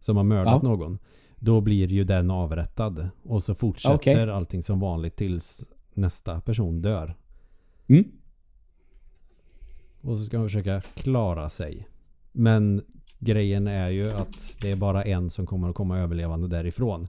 [0.00, 0.68] som har mördat Ja.
[0.68, 0.98] någon.
[1.36, 3.08] Då blir ju den avrättad.
[3.22, 4.30] Och så fortsätter Okej.
[4.30, 7.14] allting som vanligt tills nästa person dör.
[7.88, 8.04] Mm.
[10.00, 11.88] Och så ska man försöka klara sig.
[12.32, 12.82] Men
[13.18, 17.08] grejen är ju att det är bara en som kommer att komma överlevande därifrån.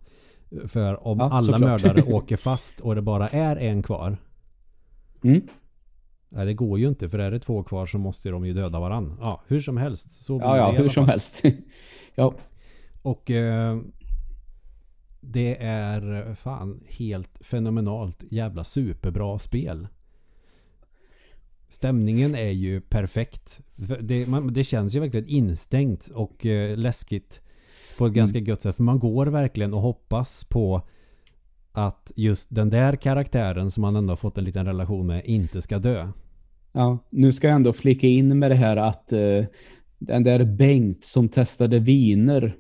[0.68, 1.60] För om Ja, alla såklart.
[1.84, 4.18] mördare åker fast och det bara är en kvar.
[5.24, 5.42] Mm.
[6.30, 8.80] Nej, det går ju inte för är det två kvar så måste de ju döda
[8.80, 9.18] varann.
[9.22, 10.24] Ja, hur som helst.
[10.24, 11.10] Så blir Ja, ja, hur som fall.
[11.12, 11.44] helst.
[12.16, 12.34] ja.
[13.02, 13.78] Och eh,
[15.22, 19.88] det är fan helt fenomenalt jävla superbra spel.
[21.70, 23.60] Stämningen är ju perfekt.
[24.02, 27.42] Det, man, det känns ju verkligen instängt och eh, läskigt
[27.98, 28.76] på ett ganska gött sätt.
[28.76, 30.82] För man går verkligen och hoppas på
[31.72, 35.62] att just den där karaktären som man ändå har fått en liten relation med inte
[35.62, 36.08] ska dö.
[36.72, 39.46] Ja, nu ska jag ändå flika in med det här att eh,
[40.00, 42.56] den där Bengt som testade viner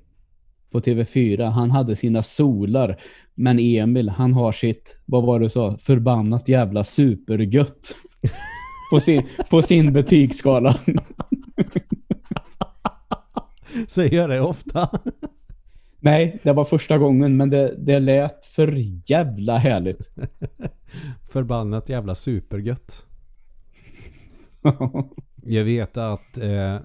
[0.71, 3.01] på TV4, han hade sina solar.
[3.35, 7.95] Men Emil, han har sitt, vad var det du sa, förbannat jävla supergött.
[8.89, 10.79] på, sin, på sin betygsskala.
[13.87, 14.89] Säger jag det ofta?
[15.99, 18.73] Nej, det var första gången, men det, det lät för
[19.11, 20.11] jävla härligt.
[21.31, 23.05] Förbannat jävla supergött.
[25.43, 26.77] Jag vet att eh,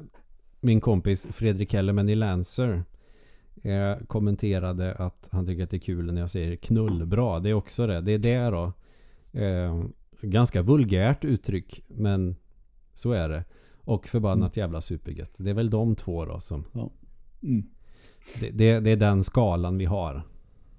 [0.61, 2.85] min kompis Fredrik Hellerman i Lancer
[3.63, 7.39] eh, kommenterade att han tycker att det är kul när jag säger knullbra.
[7.39, 8.01] Det är också det.
[8.01, 8.73] Det är det då.
[9.41, 9.85] Eh,
[10.25, 12.37] ganska vulgärt uttryck men
[12.95, 13.45] så är det.
[13.81, 15.35] Och förbannat jävla supergött.
[15.37, 16.65] Det är väl de två då som...
[17.43, 17.63] Mm.
[18.41, 20.23] Det, det, det är den skalan vi har.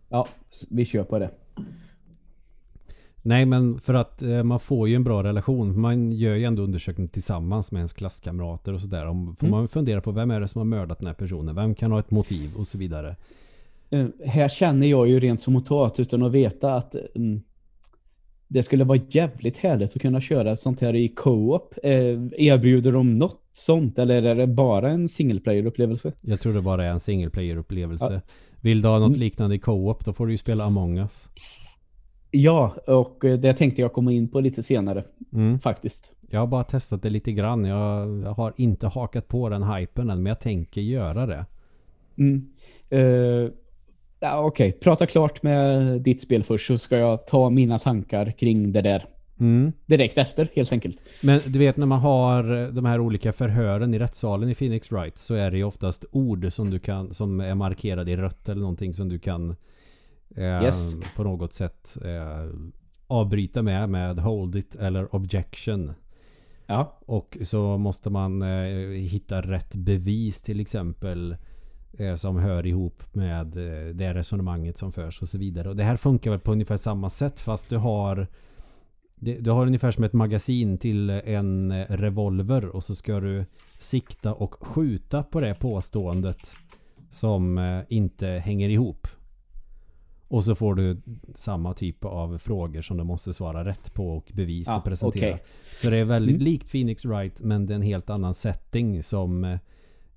[0.09, 0.27] Ja,
[0.69, 1.31] vi kör på det.
[3.21, 5.81] Nej men för att eh, man får ju en bra relation.
[5.81, 9.05] Man gör ju ändå undersökning tillsammans med ens klasskamrater och sådär.
[9.07, 9.57] Om- Får Mm.
[9.59, 11.55] man fundera på vem är det som har mördat den här personen?
[11.55, 13.15] Vem kan ha ett motiv och så vidare.
[13.89, 17.41] Eh, här känner jag ju rent som motat utan att veta att mm,
[18.47, 21.73] det skulle vara jävligt härligt att kunna köra sånt här i co-op.
[21.83, 21.93] Eh,
[22.37, 26.11] erbjuder de något sånt eller är det bara en single player-upplevelse?
[26.21, 28.21] Jag tror det bara är en single player upplevelse.
[28.61, 29.19] Vill du ha något Mm.
[29.19, 31.29] liknande i co-op då får du ju spela Among Us.
[32.31, 35.03] Ja, och det tänkte jag komma in på lite senare
[35.33, 35.59] Mm.
[35.59, 36.11] faktiskt.
[36.29, 37.65] Jag har bara testat det lite grann.
[37.65, 41.45] Jag, har inte hakat på den hypen än men jag tänker göra det.
[42.17, 42.47] Mm.
[42.89, 43.51] Eh,
[44.19, 48.71] ja, Okej, prata klart med ditt spel först så ska jag ta mina tankar kring
[48.71, 49.05] det där
[49.39, 49.71] Mm.
[49.85, 51.03] direkt efter helt enkelt.
[51.23, 55.17] Men du vet när man har de här olika förhören i rättssalen i Phoenix Wright
[55.17, 58.61] så är det ju oftast ord som du kan som är markerade i rött eller
[58.61, 59.55] någonting som du kan
[60.35, 60.93] eh, Yes.
[61.15, 62.49] på något sätt eh,
[63.07, 65.93] avbryta med med hold it eller objection.
[66.67, 71.35] Ja, Och så måste man eh, hitta rätt bevis till exempel
[72.17, 75.69] som hör ihop med eh, det resonemanget som förs och så vidare.
[75.69, 78.27] Och det här funkar väl på ungefär samma sätt fast du har
[79.19, 83.45] du har ungefär som ett magasin till en eh, revolver och så ska du
[83.77, 86.55] sikta och skjuta på det påståendet
[87.09, 89.07] som eh, inte hänger ihop.
[90.27, 91.01] Och så får du
[91.35, 95.29] samma typ av frågor som du måste svara rätt på och bevis Ja, och presentera.
[95.33, 95.43] okej.
[95.73, 96.43] Så det är väldigt Mm.
[96.45, 99.57] likt Phoenix Wright men det är en helt annan setting som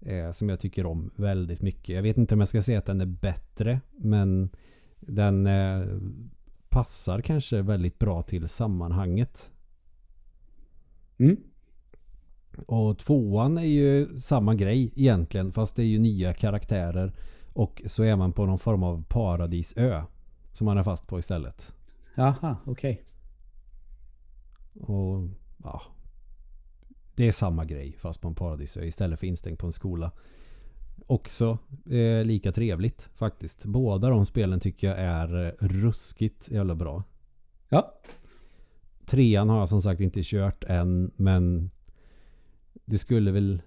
[0.01, 1.95] eh, som jag tycker om väldigt mycket.
[1.95, 4.51] Jag vet inte om jag ska säga att den är bättre men
[5.01, 5.87] den eh,
[6.69, 9.51] passar kanske väldigt bra till sammanhanget.
[11.19, 11.37] mm.
[12.67, 17.13] Och tvåan är ju samma grej egentligen fast det är ju nya karaktärer
[17.53, 20.03] och så är man på någon form av paradisö
[20.53, 21.73] som man är fast på istället.
[22.15, 23.03] Jaha, okej.
[24.81, 25.29] Och
[25.65, 25.83] ja
[27.19, 30.13] Det är samma grej fast på en paradisö istället för instängd på en skola.
[31.07, 31.59] Också
[31.91, 33.65] eh, lika trevligt faktiskt.
[33.65, 37.03] Båda de spelen tycker jag är eh, ruskigt jävla bra.
[37.69, 38.01] Ja,
[39.07, 41.71] Trean har jag som sagt inte kört än men
[42.85, 43.63] det skulle väl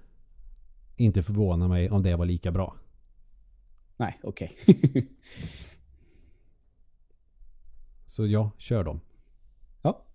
[0.96, 2.76] inte förvåna mig om det var lika bra.
[3.98, 4.52] nej, okej.
[8.06, 9.00] Så ja, kör dem.
[9.82, 10.06] ja,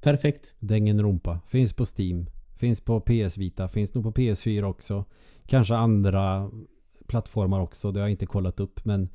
[0.00, 0.54] perfekt.
[0.58, 1.40] Dängen rumpa.
[1.46, 2.26] Finns på Steam.
[2.56, 5.04] Finns på PS Vita, finns nog på PS4 också.
[5.46, 6.50] Kanske andra
[7.06, 9.08] plattformar också, det har jag inte kollat upp men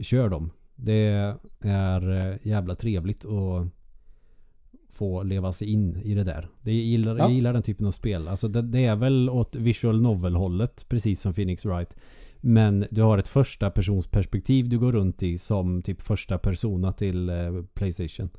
[0.00, 0.50] kör dem.
[0.74, 3.68] Det är eh, jävla trevligt att
[4.90, 6.48] få leva sig in i det där.
[6.62, 7.24] Det gillar, Ja.
[7.24, 8.28] Jag gillar den typen av spel.
[8.28, 11.96] Alltså det, det är väl åt visual novel hållet precis som Phoenix Wright.
[12.40, 16.92] Men du har ett första persons perspektiv du går runt i som typ första persona
[16.92, 18.30] till eh, Playstation.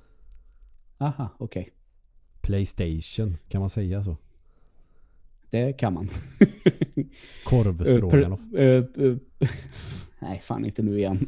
[0.98, 1.70] Aha, okej.
[2.42, 4.18] Playstation, kan man säga så?
[5.54, 6.08] Det kan man.
[7.44, 8.54] Korvstroganoff.
[8.54, 9.16] Eh, eh, eh,
[10.20, 11.28] Nej, fan inte nu igen.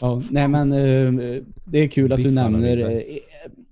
[0.00, 0.70] ja, nej men
[1.64, 3.04] det är kul att du nämner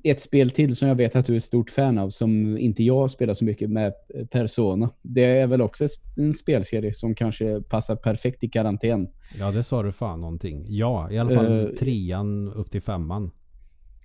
[0.05, 2.83] ett spel till som jag vet att du är ett stort fan av som inte
[2.83, 3.92] jag spelar så mycket med
[4.31, 4.90] Persona.
[5.03, 9.09] Det är väl också en spelserie som kanske passar perfekt i karantän.
[9.38, 10.64] Ja, det sa du fan någonting.
[10.68, 13.31] Ja, i alla fall Eh, trean upp till femman.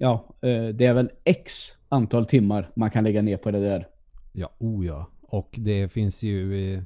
[0.01, 1.53] Ja, eh, det är väl X
[1.89, 3.87] antal timmar man kan lägga ner på det där.
[4.33, 5.05] Ja, oh ja.
[5.21, 6.81] Och det finns ju eh,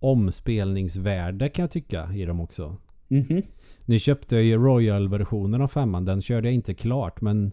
[0.00, 2.76] omspelningsvärde kan jag tycka i dem också.
[3.08, 3.42] Mhm.
[3.84, 6.04] Ni köpte ju Royal-versionen av femman.
[6.04, 7.52] Den körde jag inte klart men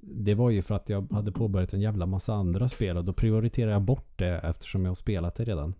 [0.00, 3.12] det var ju för att jag hade påbörjat en jävla massa andra spel och då
[3.12, 5.74] prioriterade jag bort det eftersom jag har spelat det redan.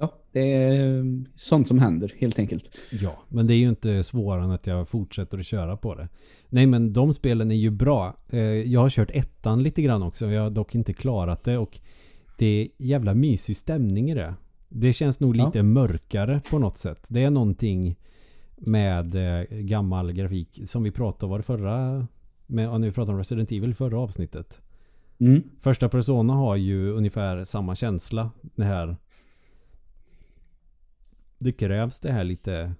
[0.00, 1.04] Ja, det är
[1.36, 2.70] sånt som händer helt enkelt.
[2.92, 6.08] Ja, men det är ju inte svårare än att jag fortsätter att köra på det.
[6.48, 8.16] Nej, men de spelen är ju bra.
[8.32, 10.26] Eh, Jag har kört ettan lite grann också.
[10.26, 11.78] Jag har dock inte klarat det och
[12.38, 14.34] det är jävla mysig stämning i det.
[14.68, 15.46] Det känns nog Ja.
[15.46, 17.06] lite mörkare på något sätt.
[17.08, 17.96] Det är någonting
[18.56, 22.06] med eh, gammal grafik som vi pratade var det förra
[22.46, 24.60] med, ja, när vi pratade om Resident Evil förra avsnittet.
[25.20, 25.42] Mm.
[25.58, 28.30] Första Persona har ju ungefär samma känsla.
[28.56, 28.96] Det här
[31.40, 32.74] Det krävs det här lite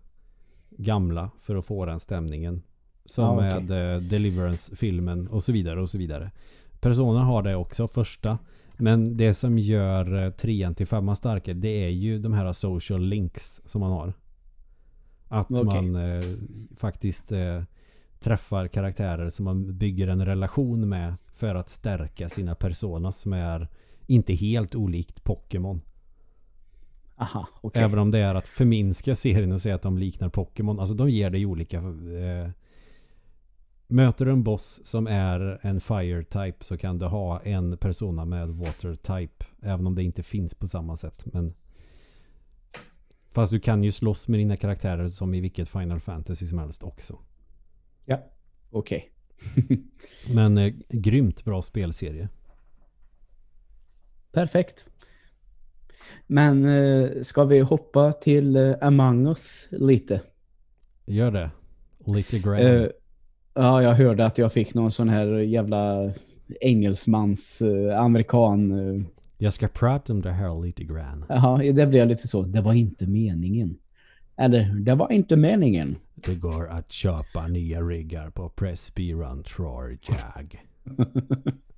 [0.70, 2.62] gamla för att få den stämningen.
[3.05, 3.62] Som Ja, okej.
[3.62, 6.31] med eh, Deliverance-filmen och så vidare och så vidare.
[6.81, 8.38] Persona har det också första.
[8.79, 13.05] Men det som gör eh, trean till femman starkare det är ju de här social
[13.05, 14.12] links som man har.
[15.29, 15.64] Att Okej.
[15.64, 16.25] man eh,
[16.77, 17.62] faktiskt eh,
[18.18, 23.68] träffar karaktärer som man bygger en relation med för att stärka sina personas som är
[24.07, 25.81] inte helt olikt Pokémon.
[27.21, 27.83] Aha, okej.
[27.83, 30.81] Även om det är att förminska serien och säga att de liknar Pokémon.
[30.81, 31.77] Alltså de ger dig olika...
[31.77, 32.51] Eh,
[33.87, 38.25] möter du en boss som är en Fire type så kan du ha en persona
[38.25, 39.45] med Water type.
[39.63, 41.25] Även om det inte finns på samma sätt.
[41.25, 41.55] Men
[43.31, 46.83] Fast du kan ju slåss med dina karaktärer som i vilket Final Fantasy som helst
[46.83, 47.19] också.
[48.05, 48.25] Ja,
[48.71, 49.11] okej.
[50.35, 52.29] Men eh, grymt bra spelserie.
[54.33, 54.89] Perfekt.
[56.27, 60.20] Men eh, ska vi hoppa till eh, Among us lite?
[61.07, 61.51] Gör det.
[62.07, 62.59] Lite grann.
[62.59, 62.87] Eh,
[63.55, 66.12] ja, jag hörde att jag fick någon sån här jävla
[66.61, 68.73] engelsmans, eh, amerikan.
[68.96, 69.03] Eh,
[69.38, 71.25] Jag ska prata om det här lite grann.
[71.29, 72.42] Jaha, det blev lite så.
[72.42, 73.77] Det var inte meningen.
[74.37, 75.96] Eller, det var inte meningen.
[76.14, 80.61] Det går att köpa nya riggar på Pressby Run Tror Jag.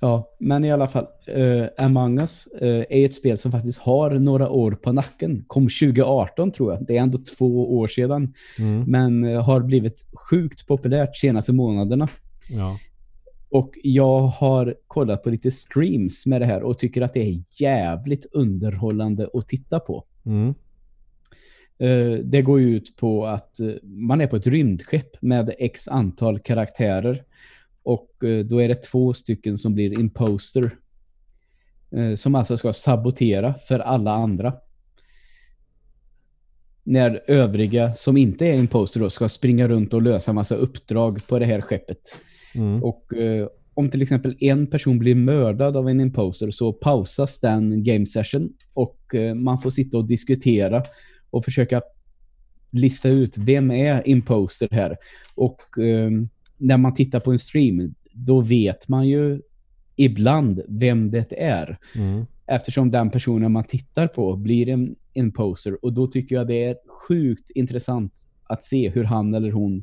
[0.00, 1.06] Ja, men i alla fall.
[1.36, 5.44] Uh, Among us eh, är ett spel som faktiskt har några år på nacken.
[5.46, 6.86] Kom 2018 tror jag.
[6.86, 8.34] Det är ändå två år sedan.
[8.58, 8.84] Mm.
[8.86, 12.08] Men eh, har blivit sjukt populärt senaste månaderna.
[12.50, 12.76] Ja.
[13.50, 17.42] Och jag har kollat på lite streams med det här och tycker att det är
[17.60, 20.04] jävligt underhållande att titta på.
[20.26, 20.54] Mm.
[22.24, 27.22] Det går ju ut på att man är på ett rymdskepp med x antal karaktärer.
[27.86, 30.70] Och eh, då är det två stycken som blir imposter.
[31.96, 34.54] eh, Som alltså ska sabotera för alla andra.
[36.84, 41.38] När övriga som inte är imposter då ska springa runt och lösa massa uppdrag på
[41.38, 42.00] det här skeppet.
[42.54, 42.82] Mm.
[42.82, 47.84] Och eh, om till exempel en person blir mördad av en imposter så pausas den
[47.84, 50.82] game session och man får sitta och diskutera
[51.30, 51.82] och försöka
[52.70, 54.96] lista ut vem är imposter här.
[55.34, 56.10] Och eh,
[56.58, 59.40] när man tittar på en stream då vet man ju
[59.96, 62.26] ibland vem det är Mm.
[62.46, 66.76] eftersom den personen man tittar på blir en imposter och då tycker jag det är
[67.08, 68.12] sjukt intressant
[68.44, 69.82] att se hur han eller hon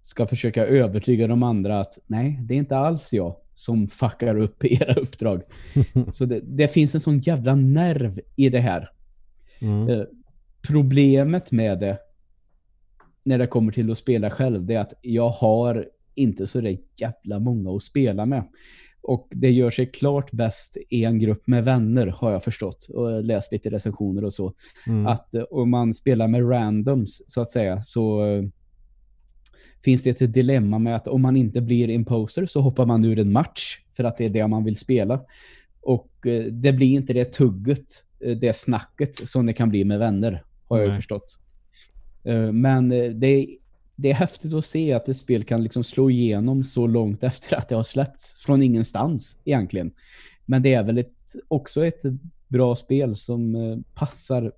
[0.00, 4.64] ska försöka övertyga de andra att nej, det är inte alls jag som fuckar upp
[4.70, 5.42] era uppdrag.
[6.12, 8.88] Så det, det finns en sån jävla nerv i det här.
[9.60, 9.88] Mm.
[9.88, 10.04] Eh,
[10.68, 11.98] Problemet med det
[13.24, 16.78] när det kommer till att spela själv, det är att jag har inte så där
[17.00, 18.44] jävla många att spela med.
[19.06, 22.88] Och det gör sig klart bäst i en grupp med vänner, har jag förstått.
[22.90, 24.52] Och läst lite recensioner och så.
[24.88, 25.06] Mm.
[25.06, 28.44] Att eh, om man spelar med randoms, så att säga, så eh,
[29.84, 33.18] finns det ett dilemma med att om man inte blir imposter så hoppar man ur
[33.18, 35.20] en match för att det är det man vill spela.
[35.80, 38.04] Och eh, det blir inte det tugget,
[38.40, 40.96] det snacket som det kan bli med vänner, har jag Nej.
[40.96, 41.38] förstått.
[42.24, 43.46] Eh, Men eh, det är,
[43.96, 47.56] det är häftigt att se att ett spel kan liksom slå igenom så långt efter
[47.56, 49.92] att det har släppts från ingenstans egentligen.
[50.44, 52.02] Men det är väl ett, också ett
[52.48, 54.52] bra spel som eh, passar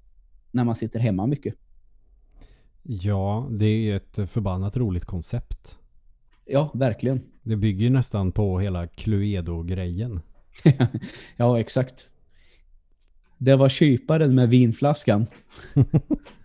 [0.51, 1.55] när man sitter hemma mycket.
[2.83, 5.79] Ja, det är ett förbannat roligt koncept.
[6.45, 7.21] Ja, verkligen.
[7.43, 10.21] Det bygger ju nästan på hela Cluedo-grejen.
[11.37, 12.09] ja, exakt.
[13.39, 15.27] Det var kyparen med vinflaskan.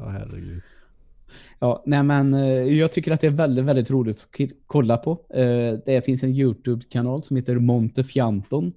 [0.00, 0.62] Ja, herregud.
[1.60, 5.10] Ja, nej men eh, jag tycker att det är väldigt, väldigt roligt att kolla på.
[5.34, 8.72] Eh, Det finns en YouTube-kanal som heter Montefianton.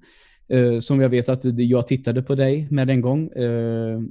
[0.49, 3.27] eh, Som jag vet att jag tittade på dig med en gång.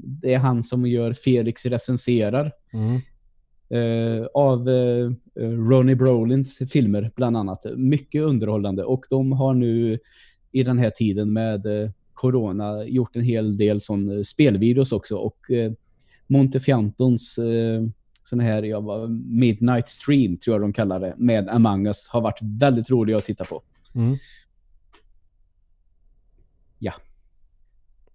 [0.02, 2.52] Det är han som gör Felix recenserar.
[2.72, 3.00] Mm.
[4.34, 4.68] Av
[5.70, 7.66] Ronnie Brolins filmer bland annat.
[7.76, 8.84] Mycket underhållande.
[8.84, 9.98] Och de har nu
[10.52, 11.66] i den här tiden med
[12.14, 15.16] Corona gjort en hel del sån spelvideos också.
[15.16, 15.38] Och
[16.30, 17.82] Montefiantons eh,
[18.22, 22.20] sån här ja, vad- midnight stream tror jag de kallar det med Among Us har
[22.20, 23.62] varit väldigt roliga att titta på.
[23.94, 24.16] Mm.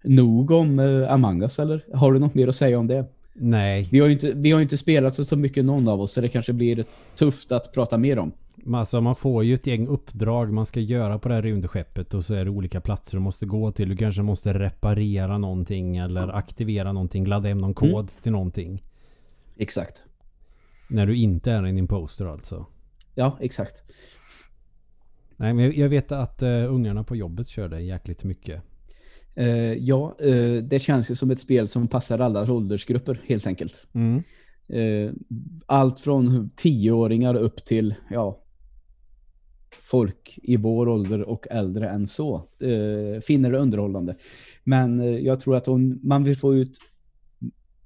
[0.08, 1.86] Nog om eh, Among Us eller?
[1.94, 3.06] Har du något mer att säga om det?
[3.34, 6.12] Nej, Vi har ju inte, vi har inte spelat så, så mycket någon av oss
[6.12, 6.86] så det kanske blir
[7.16, 8.32] tufft att prata mer om.
[8.74, 12.26] Alltså man får ju ett gäng uppdrag man ska göra på det här rymdskeppet och
[12.26, 13.90] så är det olika platser du måste gå till.
[13.90, 18.82] Du kanske måste reparera någonting eller aktivera någonting, ladda hem någon kod till någonting.
[19.58, 20.04] Exakt.
[20.90, 22.66] När du inte är en imposter alltså.
[23.16, 23.84] Ja, exakt.
[25.38, 28.64] Nej, men jag- vet att uh, ungarna på jobbet kör det jäkligt mycket.
[29.36, 33.88] Eh, ja, eh, det känns ju som ett spel som passar alla åldersgrupper helt enkelt.
[33.94, 34.24] Mm.
[34.68, 35.12] Eh,
[35.66, 38.45] allt från tioåringar upp till ja,
[39.84, 44.16] folk i vår ålder och äldre än så eh, finner det underhållande.
[44.64, 46.78] Men eh, jag tror att om man vill få ut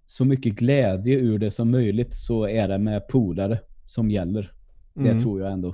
[0.05, 4.51] så mycket glädje ur det som möjligt så är det med polare som gäller.
[4.93, 5.19] Det Mm.
[5.19, 5.73] tror jag ändå.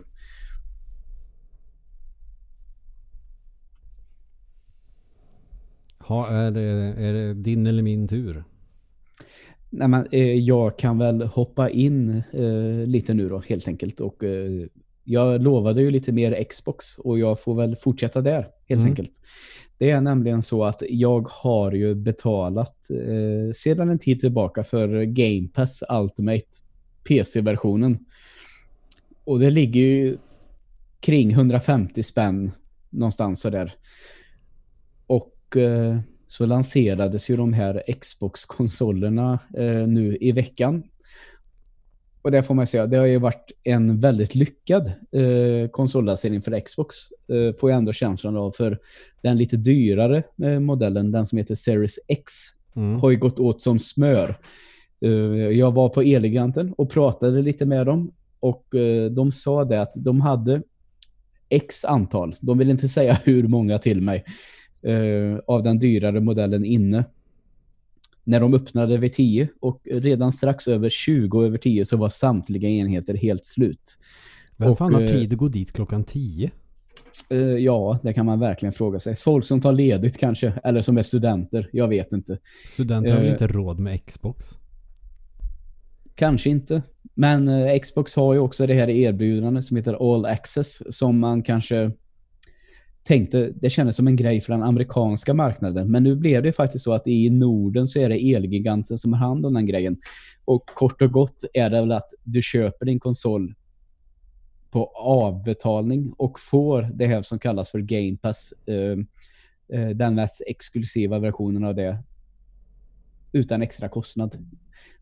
[5.99, 6.61] Ha, är, det,
[6.97, 8.43] är det din eller min tur?
[9.69, 13.99] Nej, men, eh, jag kan väl hoppa in eh, lite nu då helt enkelt.
[13.99, 14.67] Och, eh,
[15.05, 18.85] jag lovade ju lite mer Xbox och jag får väl fortsätta där helt Mm.
[18.91, 19.11] enkelt.
[19.77, 25.03] Det är nämligen så att jag har ju betalat eh, sedan en tid tillbaka för
[25.03, 26.45] Game Pass Ultimate
[27.07, 27.99] PC-versionen.
[29.23, 30.17] Och det ligger ju
[30.99, 32.51] kring 150 spänn
[32.89, 33.71] någonstans sådär.
[35.07, 35.97] Och eh,
[36.27, 40.83] så lanserades ju de här Xbox-konsolerna eh, nu i veckan.
[42.25, 46.59] Och det får man säga, det har ju varit en väldigt lyckad eh, konsollansering för
[46.59, 46.95] Xbox.
[47.29, 48.51] Eh, får jag ändå känslan av.
[48.51, 48.77] För
[49.21, 52.31] den lite dyrare eh, modellen, den som heter Series X,
[52.75, 52.99] Mm.
[52.99, 54.35] har ju gått åt som smör.
[55.01, 55.11] Eh,
[55.57, 58.11] jag var på Eleganten och pratade lite med dem.
[58.39, 60.61] Och eh, de sa det att de hade
[61.49, 64.23] X antal, de vill inte säga hur många till mig,
[64.83, 67.05] eh, av den dyrare modellen inne.
[68.27, 72.69] När de öppnade vid 10 och redan strax över 20 över 10 så var samtliga
[72.69, 73.97] enheter helt slut.
[74.57, 76.51] Vem Och, fan har eh, tid att gå dit klockan 10?
[77.29, 79.15] Eh, ja, det kan man verkligen fråga sig.
[79.15, 82.39] Folk som tar ledigt kanske, eller som är studenter, jag vet inte.
[82.67, 84.45] Studenter har väl eh, inte råd med Xbox?
[86.15, 86.81] Kanske inte.
[87.13, 91.91] Men Xbox har ju också det här erbjudandet som heter All Access som man kanske
[93.05, 95.91] tänkte, det kändes som en grej för den amerikanska marknaden.
[95.91, 99.19] Men nu blev det faktiskt så att i Norden så är det Elgiganten som har
[99.19, 99.97] hand om den grejen.
[100.45, 103.55] Och kort och gott är det väl att du köper din konsol
[104.71, 108.53] på avbetalning och får det här som kallas för Game Pass.
[108.65, 108.97] Eh,
[109.79, 112.03] eh, den mest exklusiva versionen av det
[113.31, 114.35] utan extra kostnad.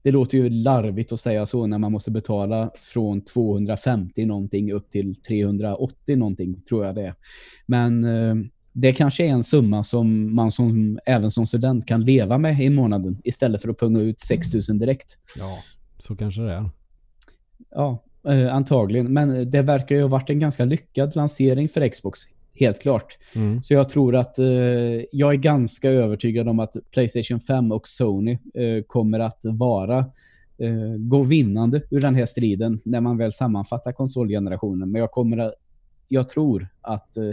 [0.01, 4.89] Det låter ju larvigt att säga så när man måste betala från 250 någonting upp
[4.89, 7.15] till 380 någonting, tror jag det är.
[7.65, 8.35] Men eh,
[8.73, 12.69] det kanske är en summa som man som, även som student kan leva med i
[12.69, 15.17] månaden istället för att punga ut 6000 direkt.
[15.39, 15.57] Ja,
[15.97, 16.69] så kanske det är.
[17.71, 19.13] Ja, eh, antagligen.
[19.13, 22.19] Men det verkar ju ha varit en ganska lyckad lansering för Xbox.
[22.55, 23.17] Helt klart.
[23.35, 23.63] Mm.
[23.63, 24.45] Så jag tror att eh,
[25.11, 29.97] jag är ganska övertygad om att Playstation 5 och Sony eh, kommer att vara
[30.57, 34.91] eh, gå vinnande ur den här striden när man väl sammanfattar konsolgenerationen.
[34.91, 35.53] Men jag kommer att,
[36.07, 37.31] jag tror att eh,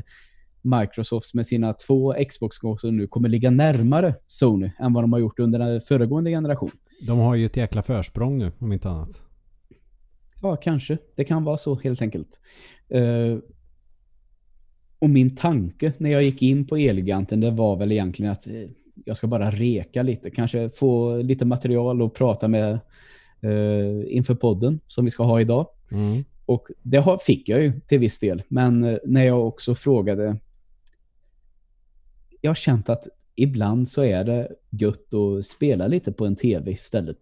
[0.62, 5.39] Microsoft med sina två Xbox-konsoler nu kommer ligga närmare Sony än vad de har gjort
[5.39, 6.71] under den föregående generation.
[7.07, 9.23] De har ju ett jäkla försprång nu, om inte annat.
[10.43, 10.99] Ja, kanske.
[11.16, 12.41] Det kan vara så helt enkelt.
[15.01, 18.55] Och min tanke när jag gick in på Elgiganten, det var väl egentligen att eh,
[19.05, 20.31] jag ska bara reka lite.
[20.31, 22.81] Kanske få lite material och prata med
[23.45, 25.67] uh, inför podden som vi ska ha idag.
[25.93, 26.25] Mm.
[26.47, 28.43] Och det fick jag ju till viss del.
[28.49, 30.37] Men uh, när jag också frågade
[32.41, 36.71] jag har känt att ibland så är det gött att spela lite på en tv
[36.71, 37.19] istället.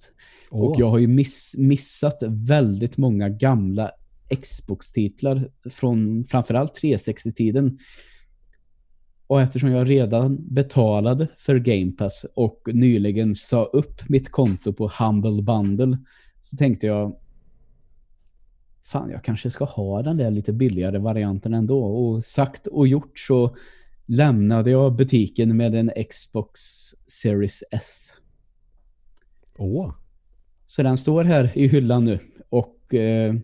[0.50, 0.62] Åh.
[0.62, 3.90] Och jag har ju miss, missat väldigt många gamla
[4.42, 7.78] Xbox-titlar från framförallt 360-tiden.
[9.26, 14.90] Och eftersom jag redan betalade för Game Pass och nyligen sa upp mitt konto på
[14.98, 15.98] Humble Bundle
[16.40, 17.16] så tänkte jag
[18.84, 21.84] fan, jag kanske ska ha den där lite billigare varianten ändå.
[21.84, 23.56] Och sagt och gjort så
[24.06, 26.60] lämnade jag butiken med en Xbox
[27.06, 28.16] Series S.
[29.58, 29.94] Åh.
[30.66, 32.18] Så den står här i hyllan nu
[32.48, 33.34] och eh,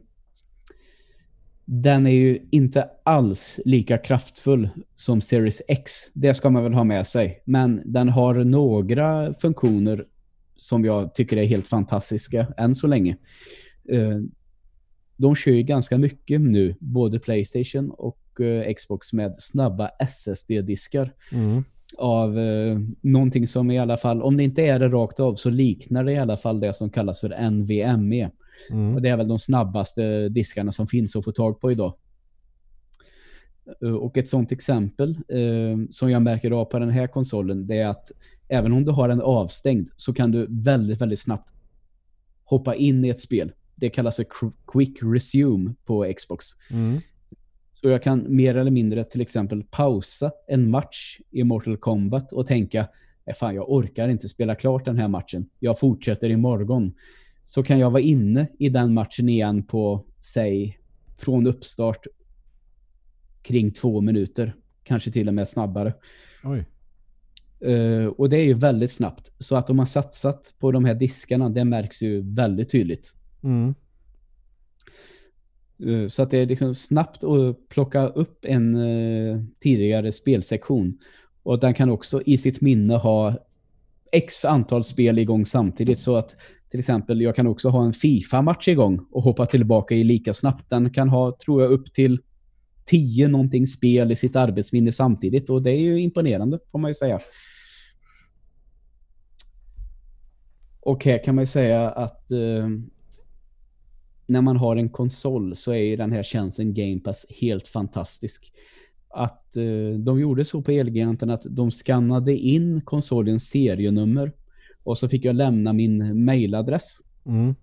[1.65, 5.93] den är ju inte alls lika kraftfull som Series X.
[6.15, 7.43] Det ska man väl ha med sig.
[7.45, 10.05] Men den har några funktioner
[10.57, 13.17] som jag tycker är helt fantastiska än så länge.
[13.89, 14.19] Eh,
[15.17, 21.65] de kör ju ganska mycket nu, både Playstation och eh, Xbox med snabba SSD-diskar Mm.
[21.99, 25.51] av eh, någonting som i alla fall, om det inte är det rakt av, så
[25.51, 28.31] liknar det i alla fall det som kallas för NVMe.
[28.71, 28.95] Mm.
[28.95, 31.95] Och det är väl de snabbaste diskarna som finns att få tag på idag.
[34.01, 37.87] Och ett sånt exempel eh, som jag märker av på den här konsolen, det är
[37.87, 38.13] att
[38.49, 41.53] även om du har den avstängd så kan du väldigt, väldigt snabbt
[42.45, 43.53] hoppa in i ett spel.
[43.75, 46.47] Det kallas för qu- Quick Resume på Xbox.
[46.73, 46.99] Mm.
[47.73, 52.47] Så jag kan mer eller mindre till exempel pausa en match i Mortal Kombat och
[52.47, 52.89] tänka
[53.27, 55.47] "Nej, fan, jag orkar inte spela klart den här matchen.
[55.59, 56.93] Jag fortsätter imorgon.
[57.45, 60.79] Så kan jag vara inne i den matchen igen på, säg,
[61.19, 62.07] från uppstart
[63.43, 64.55] kring två minuter.
[64.83, 65.95] Kanske till och med snabbare.
[66.45, 66.65] Oj.
[67.71, 69.33] Eh, och det är ju väldigt snabbt.
[69.39, 73.15] Så att de har satsat på de här diskarna, det märks ju väldigt tydligt.
[73.43, 73.75] Mm.
[75.87, 80.99] Eh, Så att det är liksom snabbt att plocka upp en eh, tidigare spelsektion.
[81.43, 83.35] Och den kan också i sitt minne ha
[84.13, 85.99] x antal spel igång samtidigt.
[85.99, 86.37] Så att
[86.75, 90.71] till exempel jag kan också ha en FIFA-match igång och hoppa tillbaka i lika snabbt.
[90.71, 92.21] Den kan ha, tror jag, upp till
[92.85, 95.51] 10 någonting spel i sitt arbetsminne samtidigt.
[95.51, 97.21] Och det är ju imponerande, får man ju säga.
[100.81, 102.69] Och här kan man ju säga att eh,
[104.27, 108.53] när man har en konsol så är ju den här tjänsten Game Pass helt fantastisk.
[109.09, 114.33] Att eh, de gjorde så på Elgiganten att de skannade in konsolens serienummer
[114.85, 116.99] och så fick jag lämna min mailadress.
[117.27, 117.55] Mm.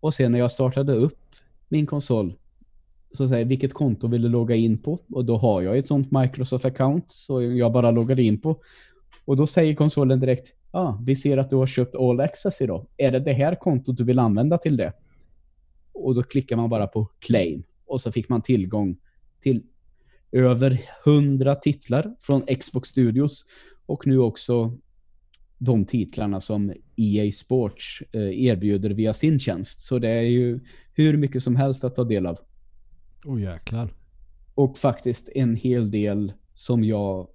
[0.00, 1.18] Och sen när jag startade upp
[1.68, 2.34] min konsol
[3.12, 4.98] så säger vilket konto vill du logga in på?
[5.10, 8.56] Och då har jag ett sånt Microsoft-account så jag bara loggar in på.
[9.24, 12.60] Och då säger konsolen direkt, ja, ah, vi ser att du har köpt All Access
[12.60, 12.86] idag.
[12.96, 14.92] Är det det här kontot du vill använda till det?
[15.92, 17.62] Och då klickar man bara på claim.
[17.86, 18.96] Och så fick man tillgång
[19.40, 19.62] till
[20.32, 23.44] över 100 titlar från Xbox Studios
[23.86, 24.78] och nu också
[25.64, 29.80] de titlarna som EA Sports eh, erbjuder via sin tjänst.
[29.80, 30.60] Så det är ju
[30.94, 32.38] hur mycket som helst att ta del av.
[33.24, 33.94] Oh jäklar.
[34.54, 37.28] Och faktiskt en hel del som jag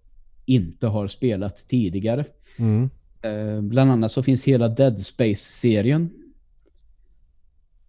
[0.45, 2.25] inte har spelat tidigare.
[2.59, 2.89] Mm.
[3.21, 6.09] Eh, bland annat så finns hela Dead Space-serien.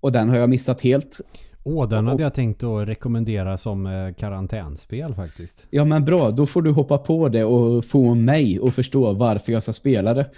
[0.01, 1.21] Och den har jag missat helt.
[1.69, 5.67] Åh, den hade jag tänkt att rekommendera som eh, karantänspel faktiskt.
[5.71, 9.53] Ja men bra, då får du hoppa på det och få mig att förstå varför
[9.53, 10.31] jag ska spela det.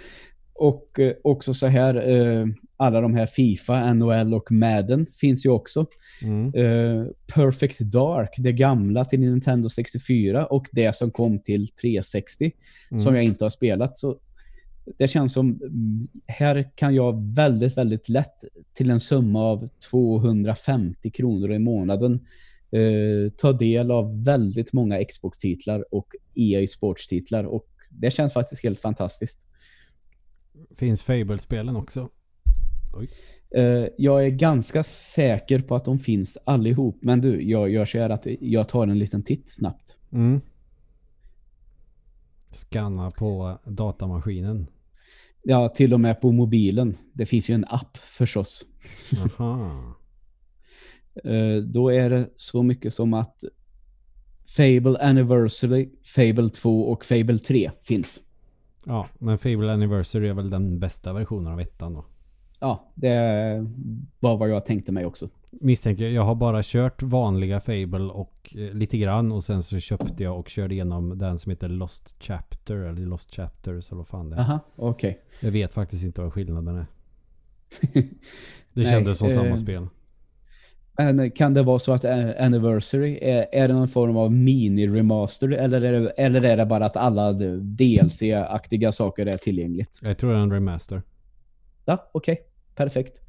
[0.53, 2.45] Och eh, också så här, eh,
[2.77, 5.85] alla de här FIFA, NHL och Madden finns ju också.
[6.23, 6.51] Mm.
[7.35, 12.51] Perfect Dark, det gamla till Nintendo 64 och det som kom till 360
[12.97, 13.97] som jag inte har spelat.
[13.97, 14.17] Så
[14.97, 21.11] det känns som, mm, här kan jag väldigt, väldigt lätt till en summa av 250
[21.11, 22.13] kronor i månaden
[22.71, 28.79] eh, ta del av väldigt många Xbox-titlar och EA Sports-titlar och det känns faktiskt helt
[28.79, 29.47] fantastiskt.
[30.75, 32.09] Finns Fable-spelen också?
[33.55, 37.97] Eh, jag är ganska säker på att de finns allihop, men du, jag gör så
[37.97, 39.97] här att jag tar en liten titt snabbt.
[40.13, 40.41] Mm.
[42.51, 44.67] Scanna på datamaskinen.
[45.43, 46.97] Ja, till och med på mobilen.
[47.13, 48.65] Det finns ju en app förstås.
[49.23, 49.95] Aha.
[51.23, 53.43] Eh, då är det så mycket som att
[54.55, 58.21] Fable Anniversary, Fable 2 och Fable 3 finns.
[58.85, 62.05] Ja, men Fable Anniversary är väl den bästa versionen av ettan då?
[62.61, 63.65] ja, det
[64.19, 65.29] var vad jag tänkte mig också.
[65.63, 70.23] Misstänker, jag har bara kört vanliga Fable och eh, lite grann och sen så köpte
[70.23, 74.29] jag och körde igenom den som heter Lost Chapter eller Lost Chapters eller vad fan
[74.29, 74.39] det är.
[74.39, 75.21] Aha, okej.
[75.41, 76.85] Jag vet faktiskt inte vad skillnaden är.
[78.73, 79.87] Det kändes som samma eh, spel.
[80.97, 85.57] Men kan det vara så att eh, Anniversary, är, är det någon form av mini-remaster
[85.57, 89.99] eller är, det, eller är det bara att alla DLC-aktiga saker är tillgängligt?
[90.03, 91.01] Jag tror det är en remaster.
[91.85, 92.41] Ja, okej.
[92.75, 93.21] Perfekt.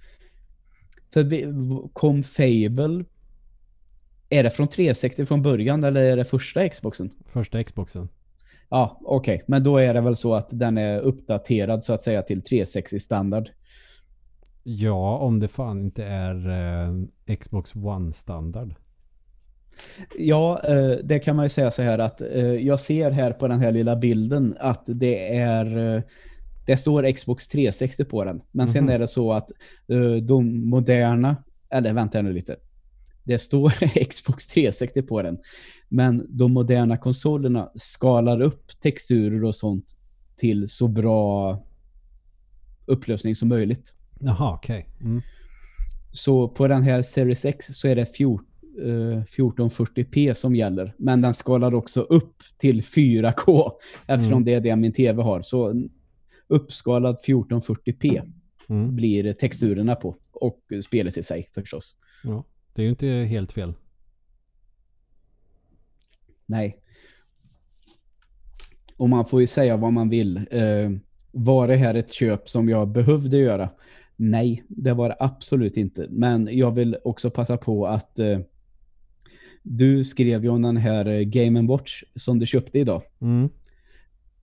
[1.12, 3.04] För kom Fable...
[4.28, 7.10] Är det från 360 från början eller är det första Xboxen?
[7.26, 8.08] Första Xboxen.
[8.68, 9.42] Ja, okej.
[9.46, 13.00] Men då är det väl så att den är uppdaterad så att säga till 360
[13.00, 13.48] standard.
[14.62, 18.74] Ja, om det fan inte är eh, Xbox One standard.
[20.18, 23.48] Ja, eh, det kan man ju säga så här att eh, jag ser här på
[23.48, 26.02] den här lilla bilden att det är eh,
[26.66, 28.40] det står Xbox 360 på den.
[28.52, 28.92] Men sen Mhm.
[28.94, 29.50] är det så att
[29.88, 31.36] eh, de moderna,
[31.70, 32.56] eller vänta nu lite.
[33.24, 33.70] Det står
[34.10, 35.38] Xbox 360 på den.
[35.88, 39.96] Men de moderna konsolerna skalar upp texturer och sånt
[40.36, 41.58] till så bra
[42.86, 43.94] upplösning som möjligt.
[44.20, 44.88] Jaha, okej.
[45.00, 45.22] Mm.
[46.12, 48.46] Så på den här Series X så är det 14,
[48.82, 50.94] eh, 1440p som gäller.
[50.98, 53.70] Men den skalar också upp till 4K
[54.06, 54.44] eftersom Mm.
[54.44, 55.42] det är det min TV har.
[55.42, 55.82] Så
[56.53, 58.22] uppskalad 1440p
[58.68, 58.96] Mm.
[58.96, 60.16] blir texturerna på.
[60.32, 61.96] Och spelet i sig förstås.
[62.24, 62.44] Ja,
[62.74, 63.72] det är ju inte helt fel.
[66.46, 66.78] Nej.
[68.96, 70.36] Och man får ju säga vad man vill.
[70.36, 70.90] Eh,
[71.32, 73.70] var det här ett köp som jag behövde göra?
[74.16, 76.07] Nej, det var det absolut inte.
[76.11, 78.38] Men jag vill också passa på att eh,
[79.62, 83.03] du skrev ju om den här eh, Game Watch som du köpte idag.
[83.20, 83.48] Mm.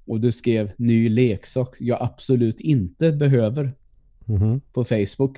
[0.10, 3.72] Och du skrev ny leksak jag absolut inte behöver
[4.26, 4.62] Mhm.
[4.74, 5.38] på Facebook.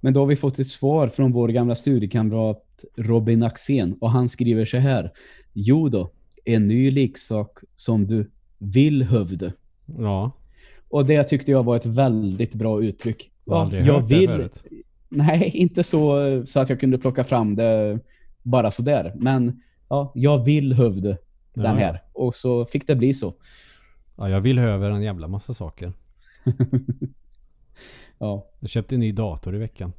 [0.00, 2.64] Men då har vi fått ett svar från vår gamla studiekamrat
[2.96, 5.10] Robin Axén och han skriver så här.
[5.52, 6.10] Jo då,
[6.44, 9.52] en ny leksak som du vill hövde.
[9.98, 10.30] Ja,
[10.88, 13.30] Och det tyckte jag var ett väldigt bra uttryck.
[13.50, 14.48] aldrig jag vill.
[15.08, 17.98] Nej, inte så, så att jag kunde plocka fram det
[18.42, 19.12] bara sådär.
[19.16, 21.08] Men ja, jag vill hövde
[21.54, 21.86] Ja, den ja.
[21.86, 22.02] här.
[22.12, 23.34] Och så fick det bli så.
[24.20, 25.92] Ja, jag vill över en jävla massa saker.
[28.18, 28.46] Ja.
[28.60, 29.92] Jag köpte en ny dator i veckan.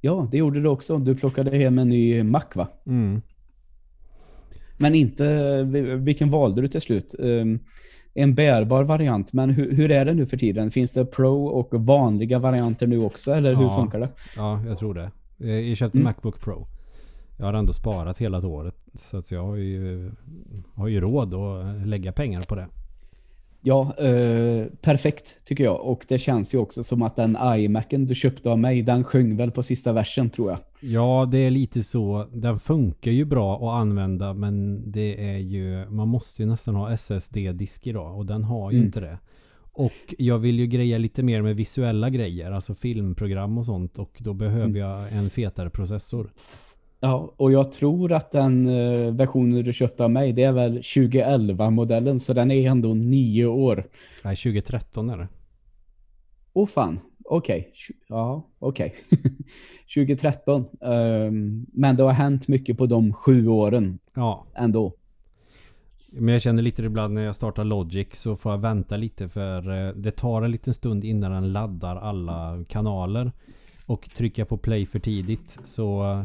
[0.00, 0.98] ja, det gjorde du också.
[0.98, 2.68] Du plockade hem en ny Mac va?
[2.86, 3.22] Mm.
[4.78, 5.62] Men inte,
[5.98, 7.14] vilken valde du till slut?
[7.18, 7.58] Um,
[8.14, 10.70] en bärbar variant, men hur, hur är det nu för tiden?
[10.70, 13.76] Finns det Pro och vanliga varianter nu också, eller hur Ja.
[13.78, 14.08] funkar det?
[14.36, 15.10] Ja, jag tror det.
[15.40, 16.04] Eh, Jag köpte Mm.
[16.04, 16.66] Macbook Pro.
[17.38, 18.76] Jag har ändå sparat hela året.
[18.94, 20.10] Så att jag har ju,
[20.74, 22.66] har ju råd att lägga pengar på det.
[23.68, 25.80] Ja, eh, perfekt tycker jag.
[25.80, 29.36] Och det känns ju också som att den iMacen du köpte av mig, den sjöng
[29.36, 30.58] väl på sista versen tror jag.
[30.80, 32.26] Ja, det är lite så.
[32.32, 35.86] Den funkar ju bra att använda men det är ju...
[35.90, 38.86] Man måste ju nästan ha SSD-disk idag och den har ju Mm.
[38.86, 39.18] inte det.
[39.72, 44.16] Och jag vill ju greja lite mer med visuella grejer, alltså filmprogram och sånt och
[44.20, 44.76] då behöver Mm.
[44.76, 46.30] jag en fetare processor.
[47.00, 50.78] Ja, och jag tror att den eh, versionen du köpte av mig, det är väl
[50.78, 53.86] 2011-modellen, så den är ändå nio år.
[54.24, 55.28] Nej, 2013 är det.
[56.52, 57.72] Åh oh, fan, okej.
[57.74, 58.94] Tju- Ja, okej.
[59.94, 60.64] 2013.
[60.80, 64.94] Ehm, men det har hänt mycket på de sju åren Ja, ändå.
[66.12, 69.86] Men jag känner lite ibland när jag startar Logic så får jag vänta lite för
[69.88, 73.32] eh, det tar en liten stund innan den laddar alla kanaler.
[73.86, 76.24] Och trycker jag på play för tidigt så eh,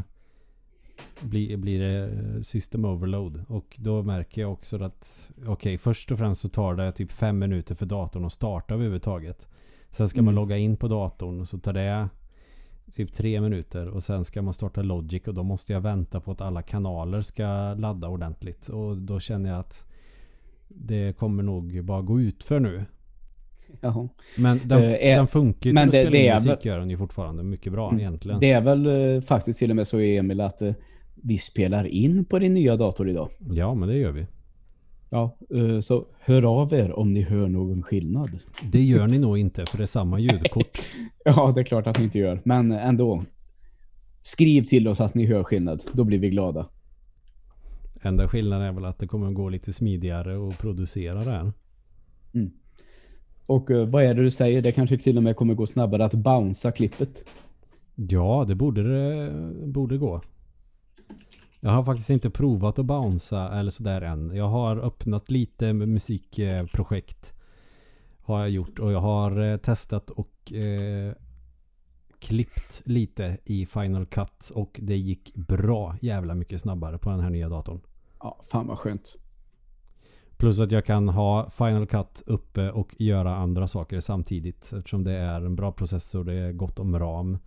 [1.22, 2.10] blir, blir det
[2.44, 3.44] system overload.
[3.48, 7.40] Och då märker jag också att okej, först och främst så tar det typ fem
[7.40, 9.48] minuter för datorn att starta överhuvudtaget.
[9.92, 10.36] Sen ska man Mm.
[10.36, 12.10] logga in på datorn och så tar det
[12.96, 16.32] typ tre minuter och sen ska man starta Logic och då måste jag vänta på
[16.32, 19.86] att alla kanaler ska ladda ordentligt och då känner jag att
[20.68, 22.86] det kommer nog bara gå ut för nu.
[23.82, 24.10] Jaha.
[24.38, 26.90] Men den, är- den funkar ju men till att det- spela musik väl- gör den
[26.90, 28.00] ju fortfarande mycket bra Mm.
[28.00, 28.40] egentligen.
[28.40, 30.74] Det är väl eh, faktiskt till och med så Emil att eh,
[31.22, 33.30] vi spelar in på din nya dator idag.
[33.40, 34.28] Ja men det gör vi.
[35.10, 38.40] Ja, eh, så hör av er om ni hör någon skillnad.
[38.72, 40.80] Det gör ni nog inte för det är samma ljudkort.
[41.26, 43.24] Ja, det är klart att ni inte gör, men ändå.
[44.24, 46.68] Skriv till oss att ni hör skillnad, då blir vi glada.
[48.02, 51.52] Enda skillnaden är väl att det kommer gå lite smidigare att producera det här.
[53.48, 54.62] Och eh, vad är det du säger?
[54.62, 57.30] Det kanske till och med kommer gå snabbare att bouncea klippet.
[57.96, 60.22] Ja, det borde det borde gå.
[61.64, 64.36] Jag har faktiskt inte provat att bouncea eller sådär än.
[64.36, 67.34] Jag har öppnat lite musikprojekt.
[68.22, 71.14] Har jag gjort och jag har eh, testat och eh,
[72.20, 77.30] klippt lite i Final Cut och det gick bra jävla mycket snabbare på den här
[77.30, 77.82] nya datorn.
[78.20, 79.16] Ja, fan vad skönt.
[80.38, 85.14] Plus att jag kan ha Final Cut uppe och göra andra saker samtidigt eftersom det
[85.14, 87.38] är en bra processor, det är gott om ram.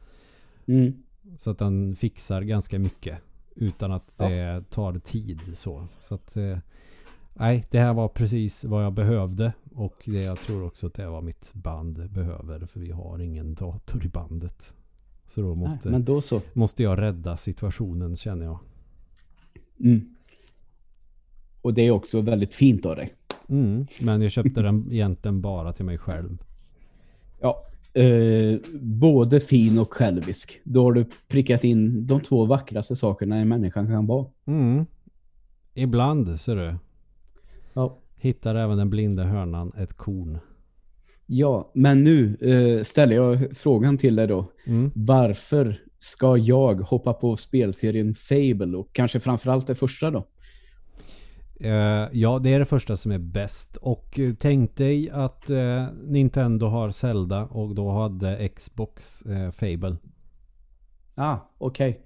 [0.66, 1.02] Mm.
[1.36, 3.20] Så att den fixar ganska mycket
[3.54, 4.28] utan att Ja.
[4.28, 5.86] det tar tid så.
[5.98, 6.58] Så att eh,
[7.36, 11.08] Nej, det här var precis vad jag behövde och det jag tror också att det
[11.08, 14.74] vad mitt band behöver för vi har ingen dator i bandet.
[15.26, 16.40] Så då måste, Nej, då så.
[16.52, 18.58] måste jag rädda situationen känner jag.
[19.80, 20.14] Mm.
[21.62, 23.12] Och det är också väldigt fint av dig.
[23.48, 26.44] Mm, men jag köpte den egentligen bara till mig själv.
[27.40, 27.66] Ja.
[27.94, 30.60] Eh, både fin och självisk.
[30.64, 34.26] Då har du prickat in de två vackraste sakerna en människa kan vara.
[34.46, 34.86] Mm.
[35.74, 36.74] Ibland ser du.
[37.74, 37.98] Ja.
[38.16, 40.38] Hittar även den blinda hörnan ett korn.
[41.26, 44.46] Ja, men nu eh, ställer jag frågan till dig då.
[44.66, 44.90] Mm.
[44.94, 50.26] Varför ska jag hoppa på spelserien Fable och kanske framförallt det första då?
[51.64, 53.76] Eh, ja, det är det första som är bäst.
[53.76, 59.96] Och eh, tänk dig att eh, Nintendo har Zelda och då hade Xbox eh, Fable.
[61.14, 62.00] Ah, okej.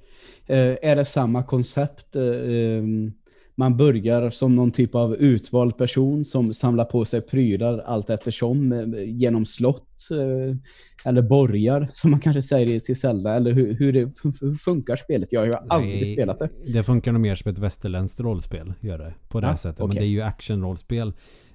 [0.46, 2.16] Eh, är det samma koncept?
[2.16, 3.12] Eh, ehm,
[3.58, 8.72] man börjar som någon typ av utvald person som samlar på sig prylar allt eftersom
[8.72, 10.56] eh, genom slott eh,
[11.04, 14.12] eller borgar som man kanske säger till Zelda eller hur, hur, det,
[14.58, 15.32] funkar spelet?
[15.32, 16.48] Jag har ju aldrig Nej, spelat det.
[16.72, 18.72] Det funkar nog mer som ett västerländskt rollspel.
[18.80, 19.14] Gör det.
[19.28, 19.78] På det här Ah, sättet.
[19.78, 20.00] Men okej.
[20.00, 21.12] det är ju actionrollspel.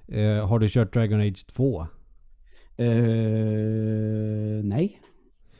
[0.08, 1.80] Eh, har du kört Dragon Age 2?
[2.76, 2.86] Eh,
[4.64, 5.00] nej.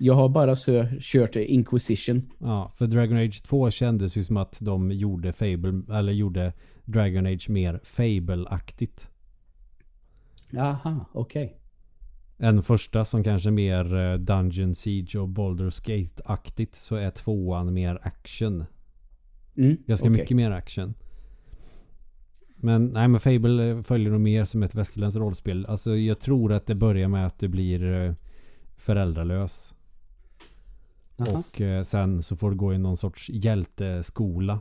[0.04, 2.30] Jag har bara så, kört Inquisition.
[2.38, 6.52] Ja, för Dragon Age 2 kändes ju som att de gjorde Fable, eller gjorde
[6.84, 9.08] Dragon Age mer Fable-aktigt.
[10.50, 11.56] Jaha, okej.
[12.38, 17.74] En första som kanske är mer eh, Dungeon Siege och Baldur's Gate-aktigt så är tvåan
[17.74, 18.64] mer action.
[19.56, 20.20] Mm, Ganska okej.
[20.20, 20.94] mycket mer action.
[22.56, 25.66] Men nej men Fable eh, följer nog mer som ett västerländskt rollspel.
[25.66, 28.14] Alltså jag tror att det börjar med att du blir eh,
[28.76, 29.73] föräldralös.
[31.16, 34.60] Jaha, Och eh, sen så får du gå i någon sorts hjälteskola.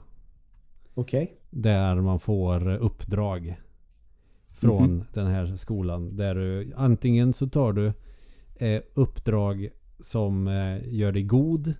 [0.93, 1.33] Okej.
[1.49, 3.59] Där man får uppdrag.
[4.53, 5.03] Från Mhm.
[5.13, 6.17] den här skolan.
[6.17, 7.93] Där du antingen så tar du
[8.55, 11.73] eh, uppdrag som eh, gör dig god.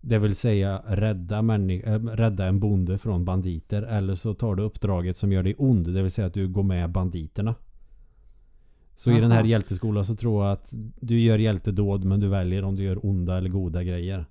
[0.00, 3.82] Det vill säga rädda, äh, rädda en bonde från banditer.
[3.82, 5.94] Eller så tar du uppdraget som gör dig ond.
[5.94, 7.54] Det vill säga att du går med banditerna.
[8.96, 9.48] Så i den här Aha.
[9.48, 13.38] hjälteskolan så tror jag att du gör hjältedåd men du väljer om du gör onda
[13.38, 14.26] eller goda grejer.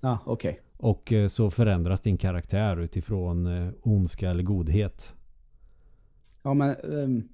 [0.00, 0.60] Ja, okej.
[0.76, 5.14] Och eh, så förändras din karaktär utifrån eh, ondska eller godhet.
[6.42, 7.28] Ja, men ehm,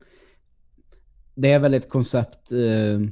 [1.34, 3.10] det är väl ett koncept ehm,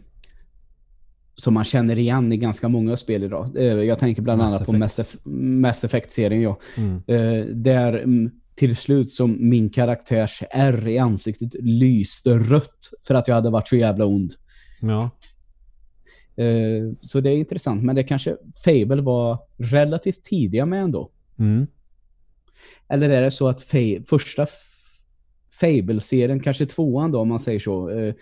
[1.34, 3.56] som man känner igen i ganska många spel idag.
[3.84, 4.80] Jag tänker bland Mass annat på Effect.
[4.80, 5.28] Mass, Eff-
[5.60, 6.42] Mass Effect-serien.
[6.42, 6.58] Ja.
[6.76, 6.94] Mm.
[7.06, 13.28] Eh, där mm, till slut som min karaktärs R i ansiktet lyste rött för att
[13.28, 14.30] jag hade varit så jävla ond.
[14.82, 15.10] Ja.
[16.44, 21.10] Eh, så det är intressant, men det kanske Fable var relativt tidiga med ändå.
[21.38, 21.66] Mm.
[22.88, 24.46] Eller är det så att fa- första
[25.60, 28.14] Fable-serien, kanske tvåan då om man säger så, eh,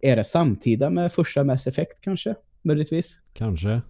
[0.00, 2.34] är det samtida med första Mass Effect kanske?
[2.62, 3.20] Möjligtvis.
[3.32, 3.82] Kanske.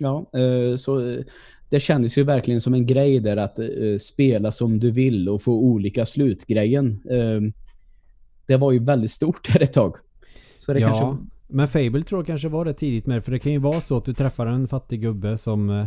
[0.00, 1.24] Ja, eh, så eh,
[1.68, 3.66] det kändes ju verkligen som en grej där att eh,
[4.00, 7.02] spela som du vill och få olika slutgrejen.
[7.10, 7.52] Eh,
[8.46, 9.96] det var ju väldigt stort där ett tag.
[10.58, 10.88] Så det ja.
[10.88, 11.26] kanske...
[11.52, 13.24] Men Fable tror jag kanske var det tidigt med.
[13.24, 15.86] För det kan ju vara så att du träffar en fattig gubbe som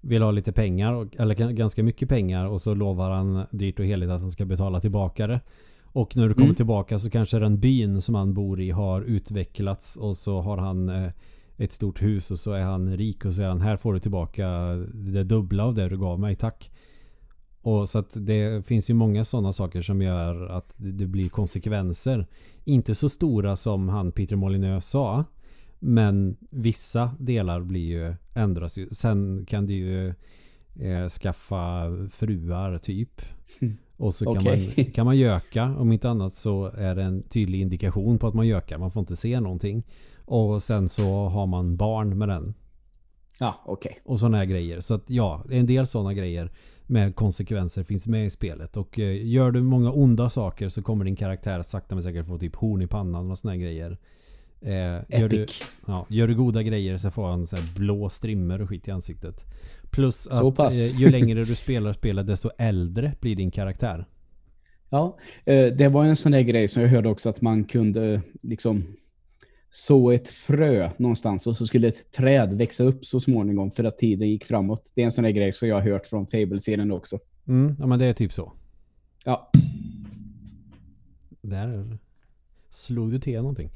[0.00, 1.08] vill ha lite pengar.
[1.18, 2.46] Eller ganska mycket pengar.
[2.46, 5.40] Och så lovar han dyrt och heligt att han ska betala tillbaka det.
[5.84, 6.54] Och när du kommer Mm.
[6.54, 9.96] tillbaka så kanske den byn som han bor i har utvecklats.
[9.96, 10.90] Och så har han
[11.56, 14.48] ett stort hus och så är han rik och säger han här får du tillbaka
[14.94, 16.70] det dubbla av det du gav mig, tack.
[17.62, 22.26] Och så att det finns ju många sådana saker som gör att det blir konsekvenser.
[22.64, 25.24] Inte så stora som han Peter Molyneux sa.
[25.78, 28.86] Men vissa delar blir ju ändras ju.
[28.86, 30.08] Sen kan du ju
[30.80, 33.22] eh, skaffa fruar typ.
[33.96, 34.74] Och så kan, Okej.
[34.76, 35.76] man, kan man göka.
[35.78, 38.78] Om inte annat så är det en tydlig indikation på att man gökar.
[38.78, 39.84] Man får inte se någonting.
[40.26, 42.54] Och sen så har man barn med den.
[43.40, 44.00] Ja, okej.
[44.04, 44.80] Och sådana här grejer.
[44.80, 46.50] Så att ja, en del sådana grejer
[46.86, 48.76] med konsekvenser finns med i spelet.
[48.76, 52.38] Och eh, gör du många onda saker så kommer din karaktär sakta men säkert få
[52.38, 53.98] typ horn i pannan och såna här grejer.
[54.60, 55.62] Eh, gör, du, Epic.
[55.86, 59.44] ja, gör du goda grejer så får han så blå strimmer och skit i ansiktet.
[59.90, 64.04] Plus att eh, ju längre du spelar spelet desto äldre blir din karaktär.
[64.90, 68.20] Ja, eh, det var en sån där grej som jag hörde också att man kunde
[68.42, 68.84] liksom
[69.78, 73.98] så ett frö någonstans och så skulle ett träd växa upp så småningom för att
[73.98, 74.92] tiden gick framåt.
[74.94, 77.18] Det är en sån där grej som jag har hört från Fable-serien också.
[77.48, 78.52] Mm, ja men det är typ så.
[79.24, 79.50] Ja,
[81.42, 81.98] Där
[82.70, 83.70] slog du till någonting.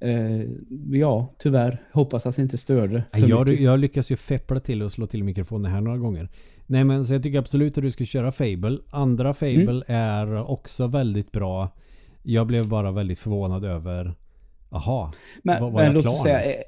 [0.00, 0.42] eh,
[0.90, 1.82] ja tyvärr.
[1.92, 5.72] Hoppas att det inte störde Jag, jag lyckas ju feppla till och slå till mikrofonen
[5.72, 6.28] här några gånger.
[6.66, 8.78] Nej men så jag tycker absolut att du ska köra Fable.
[8.90, 9.82] Andra Fable Mm.
[9.88, 11.68] är också väldigt bra.
[12.22, 14.14] Jag blev bara väldigt förvånad över
[14.70, 15.12] Jaha,
[15.42, 16.64] Men, var, var men låt oss säga, är,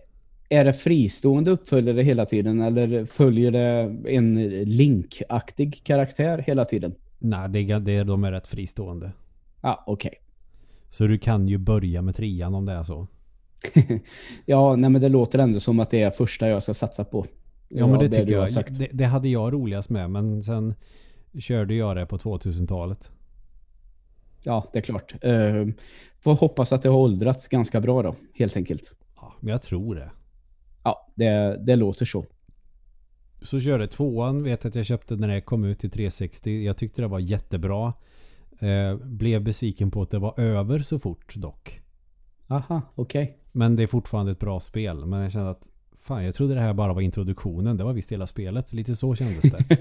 [0.49, 4.35] är det fristående uppföljare hela tiden eller följer det en
[4.65, 6.95] Link-aktig karaktär hela tiden?
[7.19, 9.13] Nej, det, är- det, de är rätt fristående.
[9.61, 10.15] Ja, okej.
[10.89, 13.07] Så du kan ju börja med trean om det är så.
[14.47, 17.27] Ja, nej men det låter ändå som att det är första jag ska satsa på.
[17.69, 18.51] Ja men det du tycker jag.
[18.51, 18.79] sagt.
[18.79, 20.75] Det, det hade jag roligast med men sen
[21.39, 23.11] körde jag det på 2000-talet.
[24.43, 25.25] Ja, det är klart.
[25.25, 25.69] Uh,
[26.21, 28.95] får hoppas att det har åldrats ganska bra då, helt enkelt.
[29.17, 30.11] Ja, men jag tror det.
[30.85, 32.25] Ja, det, det låter så.
[33.43, 36.65] Så körde tvåan, vet att jag köpte när det kom ut till 360.
[36.65, 37.93] Jag tyckte det var jättebra.
[38.61, 41.81] Eh, blev besviken på att det var över så fort dock.
[42.49, 43.39] Aha, okej.
[43.53, 45.07] Men det är fortfarande ett bra spel.
[45.07, 47.77] Men jag kände att fan, jag trodde det här bara var introduktionen.
[47.77, 48.73] Det var visst hela spelet.
[48.73, 49.77] Lite så kändes det.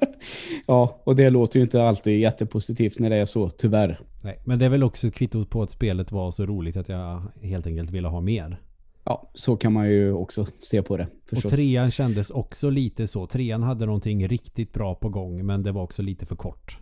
[0.66, 4.00] ja, och det låter ju inte alltid jättepositivt när det är så, tyvärr.
[4.24, 6.88] Nej, men det är väl också ett kvitto på att spelet var så roligt att
[6.88, 8.60] jag helt enkelt ville ha mer.
[9.04, 11.52] Ja, så kan man ju också se på det, Och förstås.
[11.52, 13.26] trean kändes också lite så.
[13.26, 16.78] Trean hade någonting riktigt bra på gång men det var också lite för kort.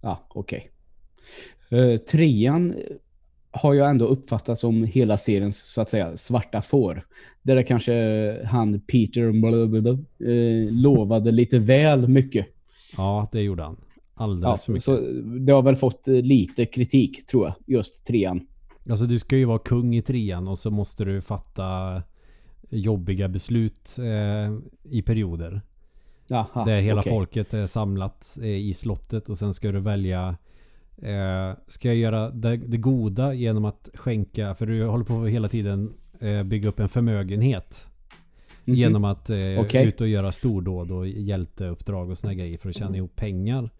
[0.00, 0.70] Ja, okej.
[1.70, 2.74] Eh, trean
[3.50, 7.06] har jag ändå uppfattat som hela seriens, så att säga, svarta får.
[7.42, 7.94] Där det kanske
[8.46, 9.90] han Peter blablabla,
[10.30, 12.46] eh, lovade lite väl mycket.
[12.96, 13.76] Ja, det gjorde han.
[14.14, 14.84] Alldeles Ja, för mycket.
[14.84, 14.96] så
[15.46, 18.46] det har väl fått eh, lite kritik, tror jag, just trean.
[18.90, 22.02] Alltså du ska ju vara kung i trean och så måste du fatta
[22.70, 24.54] jobbiga beslut eh,
[24.90, 25.60] i perioder.
[26.26, 27.12] Jaha, där hela okej.
[27.12, 30.36] folket är samlat eh, i slottet och sen ska du välja
[30.96, 35.48] eh, Ska jag göra det, det goda genom att skänka, för du håller på hela
[35.48, 37.86] tiden eh, bygga upp en förmögenhet.
[38.64, 38.76] Mhm.
[38.76, 39.86] Genom att eh, Okej.
[39.86, 43.70] ut och göra stordåd och hjälteuppdrag och såna grejer för att tjäna ihop pengar.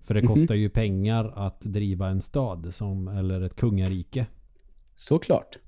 [0.00, 0.28] För det Mhm.
[0.28, 4.26] kostar ju pengar att driva en stad som, eller ett kungarike.
[4.96, 5.58] Såklart.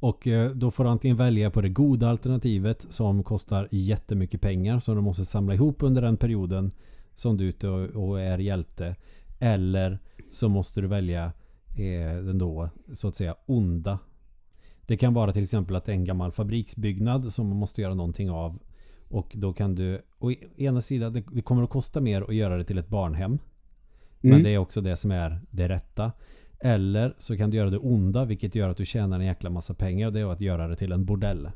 [0.00, 4.80] Och eh, då får du antingen välja på det goda alternativet som kostar jättemycket pengar
[4.80, 6.70] som du måste samla ihop under den perioden
[7.14, 8.96] som du är ute och, och är hjälte.
[9.38, 9.98] Eller
[10.32, 11.24] så måste du välja
[11.78, 13.98] eh, den då så att säga onda.
[14.86, 18.58] Det kan vara till exempel att en gammal fabriksbyggnad som man måste göra någonting av.
[19.08, 22.56] Och då kan du, å ena sidan, det, det kommer att kosta mer att göra
[22.56, 23.38] det till ett barnhem.
[24.20, 24.42] Men Mm.
[24.42, 26.12] det är också det som är det rätta.
[26.60, 29.74] Eller så kan du göra det onda vilket gör att du tjänar en jäkla massa
[29.74, 30.10] pengar.
[30.10, 31.48] Det är att göra det till en bordell.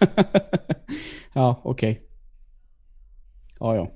[1.34, 2.02] ja, okej.
[3.60, 3.90] Ja, ja.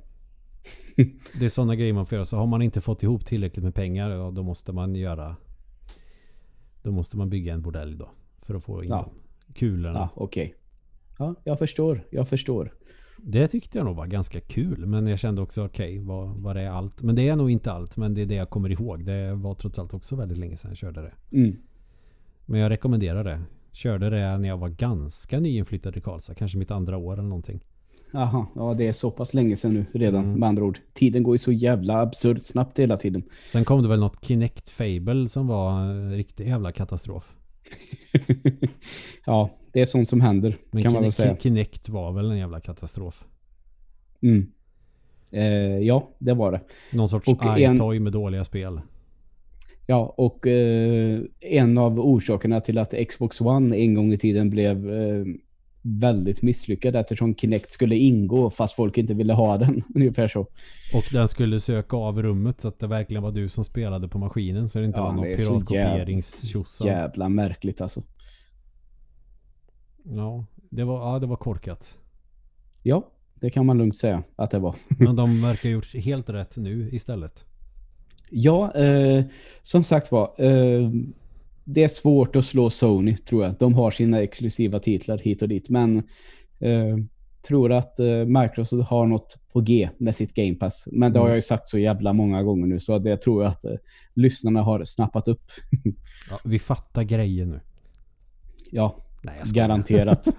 [1.39, 2.25] Det är sådana grejer man får göra.
[2.25, 5.37] Så har man inte fått ihop tillräckligt med pengar då måste man göra
[6.83, 8.11] Då måste man bygga en bordell då.
[8.37, 9.11] För att få in Ja.
[9.55, 9.99] kulorna.
[9.99, 10.55] Ja, okej.
[11.18, 12.07] Ja, jag förstår.
[12.11, 12.72] Jag förstår.
[13.24, 14.87] Det tyckte jag nog var ganska kul.
[14.87, 17.03] Men jag kände också okej, vad, vad är allt?
[17.03, 17.97] Men det är nog inte allt.
[17.97, 19.05] Men det är det jag kommer ihåg.
[19.05, 21.37] Det var trots allt också väldigt länge sedan jag körde det.
[21.39, 21.57] Mm.
[22.47, 23.41] Men jag rekommenderar det.
[23.72, 26.35] Körde det när jag var ganska nyinflyttad i Karlstad.
[26.35, 27.61] Kanske mitt andra år eller någonting.
[28.15, 30.41] Aha, ja det är så pass länge sedan nu redan Mm.
[30.41, 30.79] med andra ord.
[30.93, 33.23] Tiden går ju så jävla absurt snabbt hela tiden.
[33.47, 37.37] Sen kom det väl något Kinect Fable som var en riktig jävla katastrof.
[39.27, 41.37] ja, det är sånt som händer Men kan man väl Kinect, säga.
[41.55, 43.25] Kinect var väl en jävla katastrof.
[44.23, 44.47] Mm.
[45.31, 46.61] Eh, ja, det var det.
[46.93, 48.81] Någon sorts Och en- iToy med dåliga spel.
[49.87, 54.91] Ja, och eh, en av orsakerna till att Xbox One en gång i tiden blev
[54.95, 55.25] eh,
[55.83, 59.83] väldigt misslyckad eftersom Kinect skulle ingå fast folk inte ville ha den.
[59.95, 60.41] Ungefär så.
[60.95, 64.18] Och den skulle söka av rummet så att det verkligen var du som spelade på
[64.18, 66.87] maskinen så det inte Ja, var någon så piratkopieringstjosan.
[66.87, 68.03] Jävla märkligt alltså.
[70.05, 71.97] Ja, det var, ja, det var korkat.
[72.83, 74.76] Ja, det kan man lugnt säga att det var.
[74.89, 77.45] Men de verkar ha gjort helt rätt nu istället.
[78.30, 79.24] Ja, eh,
[79.62, 80.35] som sagt var.
[80.39, 80.91] Eh,
[81.65, 83.55] det är svårt att slå Sony, tror jag.
[83.59, 85.71] De har sina exklusiva titlar hit och dit.
[85.71, 85.97] Men
[86.61, 86.97] eh,
[87.49, 90.89] tror att eh, Microsoft har något på G med sitt Game Pass.
[90.93, 91.31] Men det har Mm.
[91.31, 92.81] jag ju sagt så jävla många gånger nu.
[92.81, 93.73] Så det tror jag att eh,
[94.15, 95.43] lyssnarna har snappat upp.
[96.31, 97.61] Ja, vi fattar grejer nu.
[98.71, 99.69] Ja, Nej, jag skojar.
[99.69, 100.29] garanterat.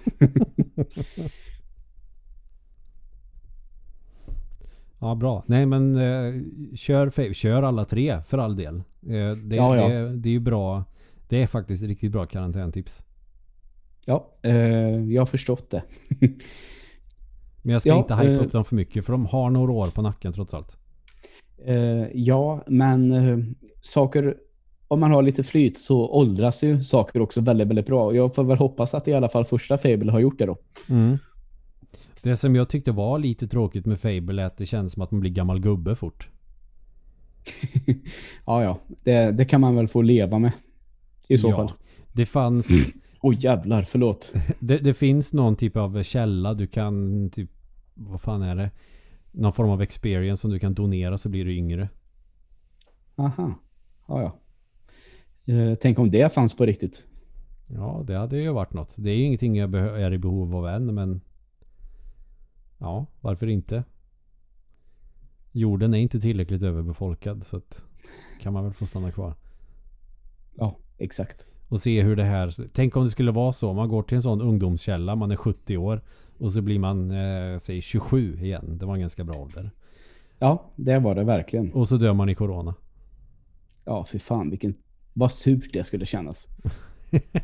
[5.00, 5.44] Ja, bra.
[5.46, 6.34] Nej, men eh,
[6.76, 8.76] kör, kör alla tre för all del.
[8.76, 9.88] Eh, det, Ja, ja.
[9.88, 10.84] Det, det är ju bra.
[11.28, 13.04] Det är faktiskt riktigt bra karantäntips.
[14.06, 14.54] Ja, eh,
[15.12, 15.82] jag har förstått det.
[17.62, 19.72] Men jag ska Ja, inte hypa eh, upp dem för mycket för de har några
[19.72, 20.76] år på nacken trots allt.
[21.66, 23.38] Eh, ja, men eh,
[23.82, 24.36] saker...
[24.88, 28.14] Om man har lite flyt så åldras ju saker också väldigt, väldigt bra.
[28.14, 30.58] Jag får väl hoppas att i alla fall första Fable har gjort det då.
[30.88, 31.18] Mm.
[32.22, 35.10] Det som jag tyckte var lite tråkigt med Fable är att det känns som att
[35.10, 36.28] man blir gammal gubbe fort.
[38.46, 38.78] Ja, ja.
[39.04, 40.52] Det, det kan man väl få leva med.
[41.28, 41.56] I så Ja.
[41.56, 41.72] fall.
[42.12, 42.92] Det fanns...
[43.20, 44.32] Oj jävlar, förlåt.
[44.60, 47.50] Det, det finns någon typ av källa du kan typ...
[47.94, 48.70] Vad fan är det?
[49.32, 51.88] Någon form av experience som du kan donera så blir du yngre.
[53.16, 53.54] Aha.
[54.08, 54.38] Ja, ja.
[55.54, 57.04] Eh, tänk om det fanns på riktigt.
[57.68, 58.94] Ja, det hade ju varit något.
[58.98, 61.20] Det är ju ingenting jag är i behov av än men...
[62.78, 63.84] Ja, varför inte?
[65.52, 67.84] Jorden är inte tillräckligt överbefolkad så att...
[68.40, 69.34] Kan man väl få stanna kvar.
[70.54, 71.46] Ja, exakt.
[71.68, 72.68] Och se hur det här...
[72.72, 73.72] Tänk om det skulle vara så.
[73.72, 75.14] Man går till en sån ungdomskälla.
[75.16, 76.00] Man är 70 år.
[76.38, 78.78] Och så blir man, eh, säg 27 igen.
[78.78, 79.70] Det var en ganska bra ålder.
[80.38, 81.72] Ja, det var det verkligen.
[81.72, 82.74] Och så dör man i Corona.
[83.84, 84.74] Ja, för fan vilken...
[85.12, 86.48] Vad surt det skulle kännas.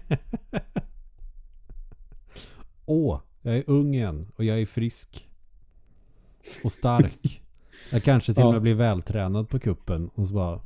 [2.87, 4.27] Åh, jag är ung igen.
[4.37, 5.29] Och jag är frisk.
[6.65, 7.41] Och stark.
[7.93, 8.53] jag kanske till och Ja.
[8.53, 10.11] med blir vältränad på kuppen.
[10.15, 10.61] Och så bara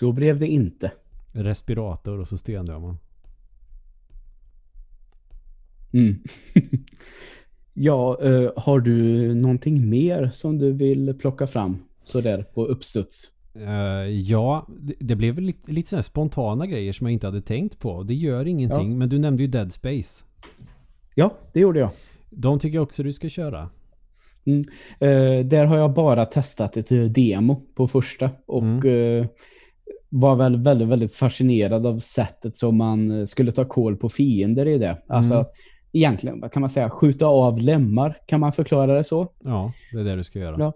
[0.00, 0.92] Så blev det inte.
[1.32, 2.98] respirator och så stendör man.
[5.92, 6.14] Mm.
[7.74, 13.24] ja, eh, har du någonting mer som du vill plocka fram sådär på uppstuds?
[13.54, 17.78] Eh, ja, det, det blev lite, lite sådana spontana grejer som jag inte hade tänkt
[17.78, 18.02] på.
[18.02, 18.90] Det gör ingenting.
[18.90, 18.96] Ja.
[18.96, 20.24] Men du nämnde ju Dead Space.
[21.14, 21.90] Ja, det gjorde jag.
[22.30, 23.70] De tycker jag också du ska köra.
[25.00, 29.20] Eh, där har jag bara testat ett demo på första och Mm.
[29.22, 29.26] eh,
[30.10, 34.66] var väl väldigt, väldigt fascinerad av sättet som man eh, skulle ta koll på fiender
[34.68, 34.96] i det.
[35.08, 35.40] Alltså Mm.
[35.42, 35.50] att
[35.92, 39.28] egentligen, vad kan man säga, skjuta av lemmar, kan man förklara det så?
[39.44, 40.56] Ja, det är det du ska göra.
[40.58, 40.72] Ja.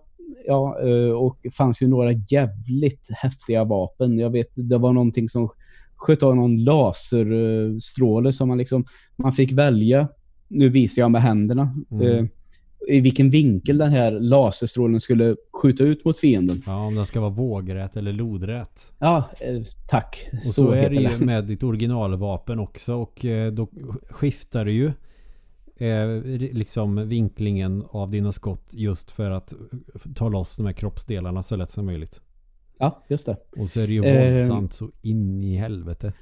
[0.46, 4.18] Ja, eh, och det fanns ju några jävligt häftiga vapen.
[4.18, 5.48] Jag vet, det var någonting som
[5.96, 8.84] sköt av någon laserstråle som man liksom,
[9.16, 10.08] man fick välja,
[10.48, 12.28] nu visar jag med händerna, Mm.
[12.88, 16.62] Eh, i vilken vinkel den här laserstrålen skulle skjuta ut mot fienden.
[16.66, 18.92] Ja, om den ska vara vågrät eller lodrät.
[18.98, 20.28] Ja, eh, tack.
[20.32, 23.68] Och så, är det ju med ditt originalvapen också och eh, då
[24.10, 24.92] skiftar du ju
[25.76, 26.22] eh,
[26.52, 29.58] liksom vinklingen av dina skott just för att eh,
[30.14, 32.20] ta loss de här kroppsdelarna så lätt som möjligt.
[32.78, 33.36] Ja, just det.
[33.56, 36.12] Och så är det ju Eh, våldsamt så in i helvete.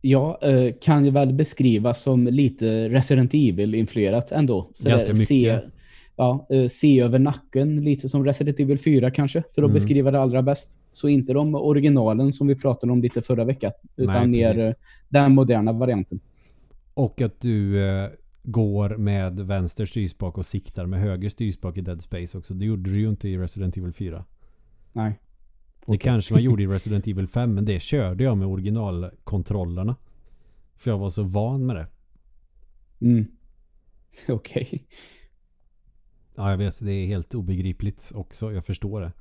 [0.00, 4.70] Ja, eh, kan ju väl beskrivas som lite Resident Evil-influerat ändå.
[4.74, 5.64] Så Ganska Se, mycket.
[6.18, 9.74] Ja, eh, se över nacken, lite som Resident Evil 4 kanske, för att Mm.
[9.74, 10.78] beskriva det allra bäst.
[10.92, 14.72] Så inte de originalen som vi pratade om lite förra veckan, utan Nej, mer eh,
[15.08, 16.20] den moderna varianten.
[16.94, 18.08] Och att du eh,
[18.42, 22.54] går med vänster styrspak och siktar med höger styrspak i Dead Space också.
[22.54, 24.24] Det gjorde du ju inte i Resident Evil 4.
[24.92, 25.20] Nej.
[25.86, 29.96] Det kanske man gjorde i Resident Evil 5 men det körde jag med originalkontrollerna.
[30.76, 31.86] För jag var så van med det.
[33.06, 33.26] Mm.
[34.28, 34.86] Okej.
[36.38, 36.78] Ja, jag vet.
[36.80, 38.52] Det är helt obegripligt också.
[38.52, 39.12] Jag förstår det.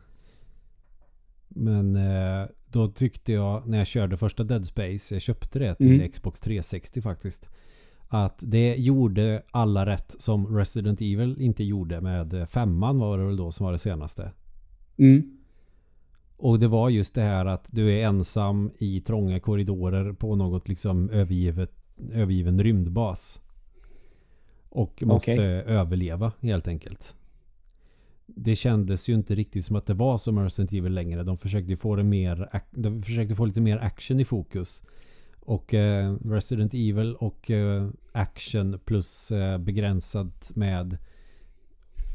[1.48, 5.94] Men eh, då tyckte jag när jag körde första Dead Space, jag köpte det till
[5.96, 6.12] Mm.
[6.12, 7.50] Xbox 360 faktiskt.
[8.08, 13.38] Att det gjorde alla rätt som Resident Evil inte gjorde med femman var det väl
[13.38, 14.32] då som var det senaste.
[14.98, 15.38] Mm.
[16.38, 20.68] Och det var just det här att du är ensam i trånga korridorer på något
[20.68, 21.72] liksom övergivet,
[22.14, 23.42] övergiven rymdbas.
[24.70, 25.46] Och måste Okej.
[25.48, 27.16] överleva helt enkelt.
[28.26, 31.24] Det kändes ju inte riktigt som att det var som Resident Evil längre.
[31.24, 34.84] De försökte få det mer, de försökte få lite mer action i fokus.
[35.40, 40.98] Och eh, Resident Evil och eh, action plus eh, begränsat med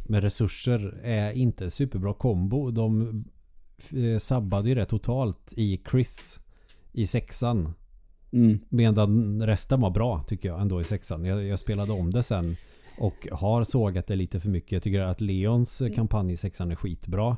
[0.05, 2.71] med resurser är inte superbra kombo.
[2.71, 3.25] De
[3.95, 6.41] eh, sabbade ju det totalt i Chris
[6.93, 7.75] i sexan.
[8.33, 8.59] Mm.
[8.69, 11.25] Medan resten var bra tycker jag ändå i sexan.
[11.25, 12.57] Jag, jag spelade om det sen
[12.99, 14.73] och har sågat det lite för mycket.
[14.73, 17.37] Jag tycker att Leons eh, kampanj i sexan är skitbra.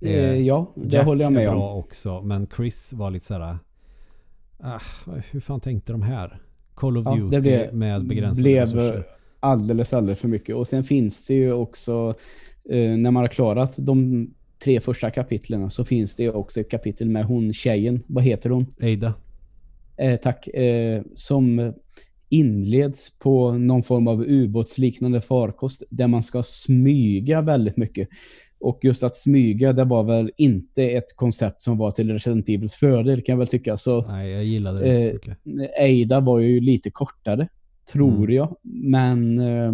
[0.00, 1.54] Eh, ja, det Jack håller jag med är om.
[1.56, 2.20] bra också.
[2.20, 3.56] Men Chris var lite såhär...
[4.60, 4.80] Ah,
[5.30, 6.40] hur fan tänkte de här?
[6.74, 9.04] Call of Ja, det Duty blev- med begränsade blev resurser.
[9.40, 10.56] alldeles, alldeles för mycket.
[10.56, 12.14] Och sen finns det ju också,
[12.70, 14.26] eh, när man har klarat de
[14.64, 18.50] tre första kapitlen så finns det ju också ett kapitel med hon tjejen, vad heter
[18.50, 18.66] hon?
[18.82, 19.14] Ada.
[20.00, 20.46] Eh, tack.
[20.48, 21.72] Eh, som
[22.28, 28.08] inleds på någon form av ubåtsliknande farkost där man ska smyga väldigt mycket.
[28.60, 32.74] Och just att smyga, det var väl inte ett koncept som var till Resident Evils
[32.74, 33.76] fördel kan jag väl tycka.
[33.76, 35.78] Så Nej, jag gillade det inte så Eh, mycket.
[36.10, 37.48] Ada var ju lite kortare,
[37.92, 38.34] tror Mm.
[38.34, 38.56] jag.
[38.62, 39.72] Men eh,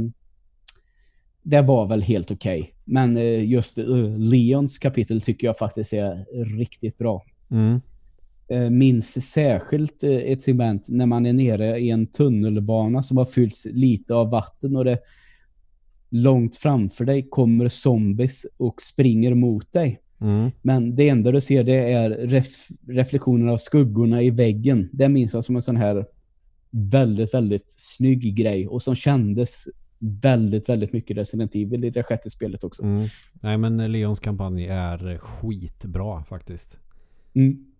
[1.42, 2.74] det var väl helt okej.
[2.84, 7.24] Men eh, just eh, Leons kapitel tycker jag faktiskt är riktigt bra.
[7.50, 7.80] Mm.
[8.49, 13.24] Eh, minns särskilt eh, ett segment när man är nere i en tunnelbana som har
[13.24, 14.99] fyllts lite av vatten och det
[16.11, 20.01] långt framför dig kommer zombies och springer mot dig.
[20.20, 20.51] Mm.
[20.62, 24.88] Men det enda du ser det är ref reflektionen av skuggorna i väggen.
[24.92, 26.07] Det minns jag som en sån här
[26.70, 29.68] väldigt, väldigt snygg grej och som kändes
[29.99, 32.82] väldigt, väldigt mycket Resident Evil i det sjätte spelet också.
[32.82, 33.07] Mm.
[33.32, 36.78] Nej men Leons kampanj är skitbra faktiskt.
[37.34, 37.73] Mm.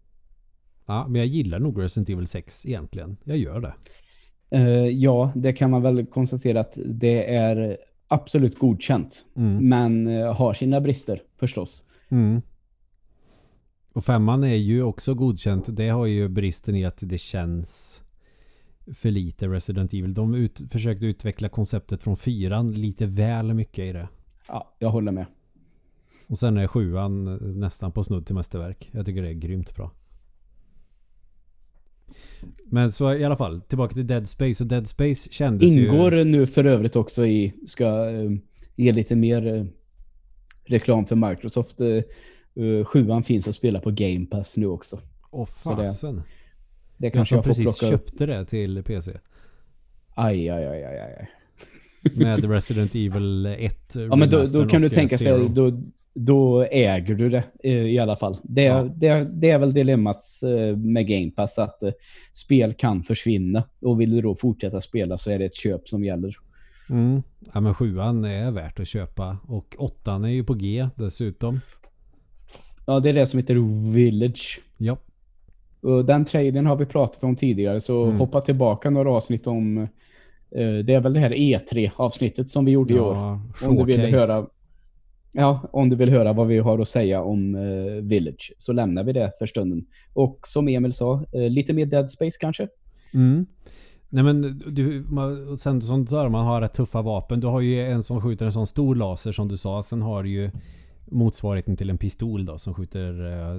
[0.87, 3.17] Ja, men jag gillar nog Resident Evil 6 egentligen.
[3.25, 3.75] Jag gör det.
[4.51, 7.79] Eh, ja, det kan man väl konstatera att det är
[8.09, 9.25] absolut godkänt.
[9.37, 9.69] Mm.
[9.69, 11.85] Men eh, har sina brister förstås.
[12.09, 12.43] Mm.
[13.93, 15.77] Och femman är ju också godkänt.
[15.77, 18.03] Det har ju bristen i att det känns
[18.95, 20.15] för lite Resident Evil.
[20.15, 24.09] De ut, försökte utveckla konceptet från fyran lite väl mycket i det.
[24.49, 25.27] Ja, jag håller med.
[26.29, 28.89] Och sen är sjuan nästan på snudd till mästerverk.
[28.93, 29.91] Jag tycker det är grymt bra.
[32.67, 34.65] Men så i alla fall, tillbaka till Dead Space.
[34.65, 35.85] Och Dead Space kändes ju...
[35.87, 38.31] Ingår nu för övrigt också i, ska eh,
[38.77, 39.65] ge lite mer eh,
[40.67, 41.81] reklam för Microsoft.
[41.81, 44.99] Eh, sjuan finns att spela på Game Pass nu också.
[45.31, 46.23] Åh det- fasen.
[46.97, 49.13] Det Jag kanske jag får precis plocka köpte det till PC.
[50.15, 51.31] Aj, aj, aj, aj, aj.
[52.15, 55.71] Med Resident Evil 1 Ja, men då, då kan du tänka sig, då,
[56.15, 58.37] då äger du det eh, i alla fall.
[58.43, 58.83] Det, Ja.
[58.97, 61.93] det, det är väl dilemmat eh, med Game Pass att eh,
[62.33, 63.65] spel kan försvinna.
[63.83, 66.35] Och vill du då fortsätta spela så är det ett köp som gäller.
[66.91, 67.23] Mm.
[67.55, 69.39] Ja men sjuan är värt att köpa.
[69.49, 71.61] Och åttan är ju på G dessutom.
[72.87, 74.61] Ja, det är det som heter Village.
[74.79, 74.97] Ja.
[75.81, 78.19] Och den traden har vi pratat om tidigare, så Mm.
[78.19, 79.89] hoppa tillbaka några avsnitt om...
[80.85, 83.15] det är väl det här E3-avsnittet som vi gjorde i år.
[83.15, 84.33] ja Om du vill showcase.
[84.33, 84.47] höra...
[85.37, 89.05] Ja, om du vill höra vad vi har att säga om eh, Village så lämnar
[89.05, 89.87] vi det för stunden.
[90.13, 92.69] Och som Emil sa, eh, lite mer Dead Space kanske?
[93.15, 93.47] Mm.
[94.09, 97.41] Nej men du, man, sen som du sa, man har rätt tuffa vapen.
[97.41, 99.83] Du har ju en som skjuter en sån stor laser som du sa.
[99.83, 100.51] Sen har du ju
[101.07, 103.51] motsvarigheten till en pistol då som skjuter eh,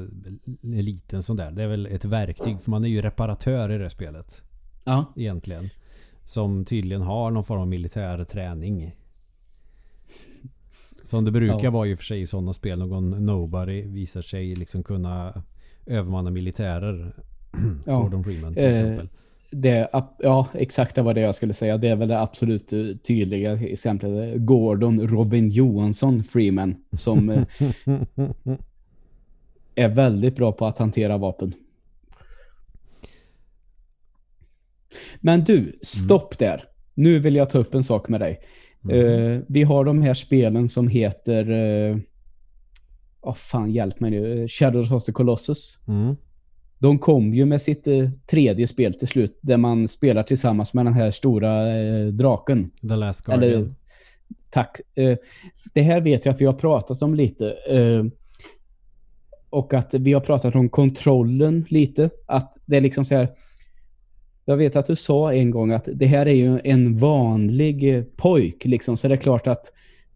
[0.62, 1.52] en liten sån där.
[1.52, 4.42] Det är väl ett verktyg för man är ju reparatör i det spelet.
[4.84, 5.06] Ja.
[5.16, 5.70] Egentligen.
[6.24, 8.96] Som tydligen har någon form av militär träning.
[11.06, 11.72] Som det brukar Ja.
[11.72, 12.80] vara i och för sig i sådana spel.
[12.80, 15.44] Någon nobody visar sig liksom kunna
[15.86, 17.14] övermanna militärer.
[17.86, 18.00] Ja.
[18.02, 19.10] Gordon Freeman till Eh, exempel.
[19.52, 19.90] Det,
[20.20, 21.78] ja, exakt det var det jag skulle säga.
[21.78, 24.36] Det är väl det absolut eh, tydliga exemplet.
[24.46, 27.44] Gordon Robin Johansson Freeman som eh,
[29.76, 31.54] är väldigt bra på att hantera vapen.
[35.22, 36.64] Men du, stopp där.
[36.94, 38.40] Nu vill jag ta upp en sak med dig.
[38.92, 41.50] Eh, vi har de här spelen som heter...
[41.50, 41.98] Uh,
[43.22, 44.48] oh, fan, hjälp mig nu.
[44.48, 45.80] Shadows of the Colossus.
[45.88, 46.16] Mm.
[46.80, 50.86] De kom ju med sitt eh, tredje spel till slut, där man spelar tillsammans med
[50.86, 52.70] den här stora eh, draken.
[52.82, 53.54] The Last Guardian.
[53.54, 53.74] Eller,
[54.50, 54.82] tack.
[54.96, 55.18] Eh,
[55.74, 57.52] det här vet jag att vi har pratat om lite.
[57.52, 58.06] Eh,
[59.50, 62.10] och att vi har pratat om kontrollen lite.
[62.26, 63.30] Att det är liksom så här...
[64.46, 68.04] Jag vet att du sa en gång att det här är ju en vanlig eh,
[68.16, 69.66] pojk, liksom, så det är klart att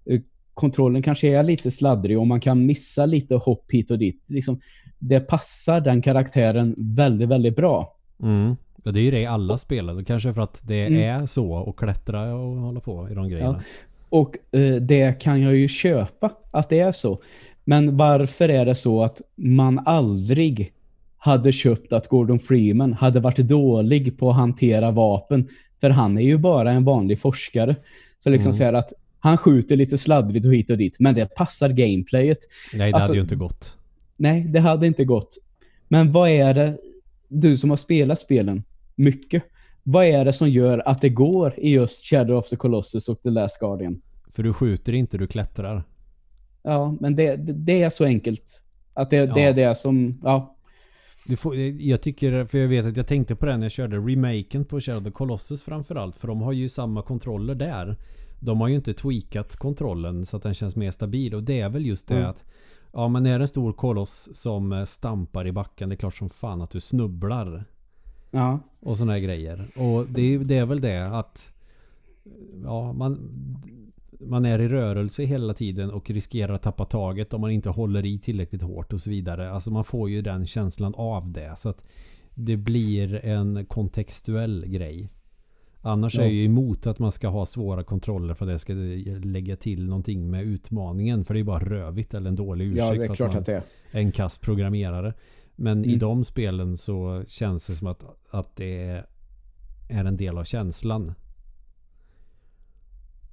[0.10, 0.20] eh,
[0.54, 4.24] kontrollen kanske är lite sladdrig och man kan missa lite hopp hit och dit.
[4.28, 4.60] Liksom,
[5.00, 7.94] det passar den karaktären väldigt, väldigt bra.
[8.24, 8.56] Mm.
[8.84, 10.06] Ja, det är ju det i alla spel.
[10.06, 11.22] Kanske för att det Mm.
[11.22, 13.64] är så och klättra och hålla på i de grejerna.
[14.10, 17.22] Och eh, det kan jag ju köpa, att det är så.
[17.66, 20.72] Men varför är det så att man aldrig
[21.20, 25.48] hade köpt att Gordon Freeman hade varit dålig på att hantera vapen?
[25.82, 27.76] För han är ju bara en vanlig forskare.
[28.20, 28.58] Så liksom Mm.
[28.58, 28.90] säger att
[29.20, 32.38] han skjuter lite sladdrigt och hit och dit, men det passar gameplayet.
[32.74, 33.78] Nej, det Alltså- hade ju inte gått.
[34.18, 35.38] Nej, det hade inte gått.
[35.88, 36.78] Men vad är det,
[37.28, 38.64] du som har spelat spelen
[38.96, 39.44] mycket,
[39.84, 43.22] vad är det som gör att det går i just Shadow of the Colossus och
[43.24, 44.02] The Last Guardian?
[44.32, 45.84] För du skjuter inte, du klättrar.
[46.64, 48.64] Ja, men det, det, det är så enkelt.
[48.94, 49.50] Att det, det Ja.
[49.50, 50.56] är det som, ja.
[51.30, 53.98] Du får, jag tycker, för jag vet att jag tänkte på det när jag körde
[53.98, 56.18] remaken på Shadow of the Colossus framförallt.
[56.18, 57.98] För de har ju samma kontroller där.
[58.40, 61.36] De har ju inte tweakat kontrollen så att den känns mer stabil.
[61.36, 62.30] Och det är väl just det Mm.
[62.30, 62.46] att
[62.94, 66.16] Ja men är det en stor koloss som eh, stampar i backen, det är klart
[66.16, 67.66] som fan att du snubblar.
[68.32, 69.66] Ja, Och såna här grejer.
[69.78, 71.52] Och det, det är väl det att
[72.64, 73.20] Ja, man...
[74.20, 78.06] man är i rörelse hela tiden och riskerar att tappa taget om man inte håller
[78.06, 79.52] i tillräckligt hårt och så vidare.
[79.52, 81.54] Alltså man får ju den känslan av det.
[81.58, 81.84] Så att
[82.36, 85.10] det blir en kontextuell grej.
[85.82, 86.22] Annars Ja.
[86.22, 88.74] är jag ju emot att man ska ha svåra kontroller för att det ska
[89.24, 91.24] lägga till någonting med utmaningen.
[91.26, 93.30] För det är bara rövigt eller en dålig ursäkt Ja, det för är att klart
[93.32, 93.64] man att det är.
[93.92, 95.14] är en kass programmerare.
[95.56, 96.00] Men i Mm.
[96.00, 99.04] de spelen så känns det som att, att det
[99.90, 101.14] är en del av känslan.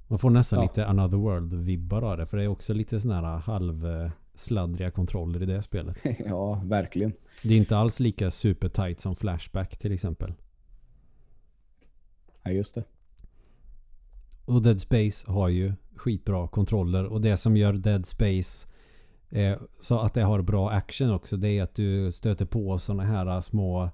[0.08, 0.62] Man får nästan Ja.
[0.62, 2.26] lite Another World-vibbar av det.
[2.26, 5.96] För det är också lite sådana här halvsladdriga kontroller i det spelet.
[6.26, 7.12] Ja, verkligen.
[7.42, 10.34] Det är inte alls lika super tight som Flashback till exempel.
[12.42, 12.84] Ja, just det.
[14.44, 17.04] Och Dead Space har ju skitbra kontroller.
[17.04, 18.68] Och det som gör Dead Space
[19.30, 23.02] eh, så att det har bra action också det är att du stöter på sådana
[23.04, 23.90] här små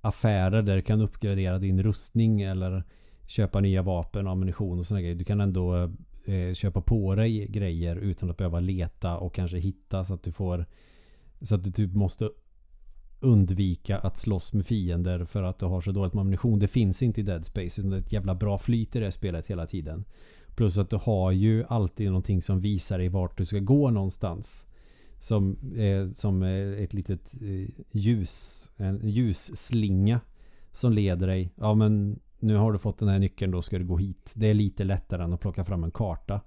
[0.00, 2.84] affärer där du kan uppgradera din rustning eller
[3.30, 5.14] köpa nya vapen, ammunition och sådana grejer.
[5.14, 5.90] Du kan ändå
[6.24, 10.32] eh, köpa på dig grejer utan att behöva leta och kanske hitta så att du
[10.32, 10.66] får
[11.42, 12.30] så att du typ måste
[13.20, 16.58] undvika att slåss med fiender för att du har så dåligt med ammunition.
[16.58, 19.12] Det finns inte i Dead Space utan det är ett jävla bra flyt i det
[19.12, 20.04] spelet hela tiden.
[20.56, 24.66] Plus att du har ju alltid någonting som visar dig vart du ska gå någonstans.
[25.18, 30.20] Som, eh, som eh, ett litet eh, ljus, en ljusslinga
[30.72, 31.52] som leder dig.
[31.56, 34.32] Ja men nu har du fått den här nyckeln, då ska du gå hit.
[34.36, 36.40] Det är lite lättare än att plocka fram en karta.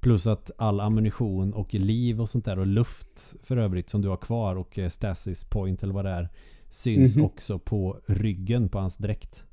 [0.00, 4.08] Plus att all ammunition och liv och sånt där och luft för övrigt som du
[4.08, 6.28] har kvar och eh, stasis point eller vad det är
[6.70, 7.24] syns Mhm.
[7.24, 9.44] också på ryggen på hans dräkt.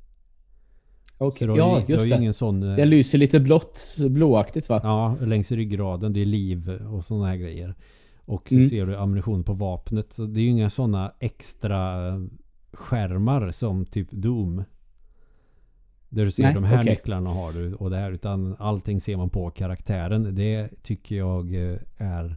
[1.18, 1.48] Okej.
[1.48, 2.16] Har, Ja, ju, just ju det.
[2.16, 2.62] ingen sån...
[2.62, 4.80] eh, Det lyser lite blått, blåaktigt va?
[4.82, 6.12] Ja, längs ryggraden.
[6.12, 7.74] Det är liv och sådana här grejer.
[8.24, 8.68] Och så Mm.
[8.68, 10.12] ser du ammunition på vapnet.
[10.12, 12.02] Så det är ju inga sådana extra
[12.72, 14.64] skärmar som typ Doom.
[16.08, 16.90] Där du ser Nej, de här okej.
[16.90, 18.12] nycklarna har du och det här.
[18.12, 20.34] Utan allting ser man på karaktären.
[20.34, 22.36] Det tycker jag eh, är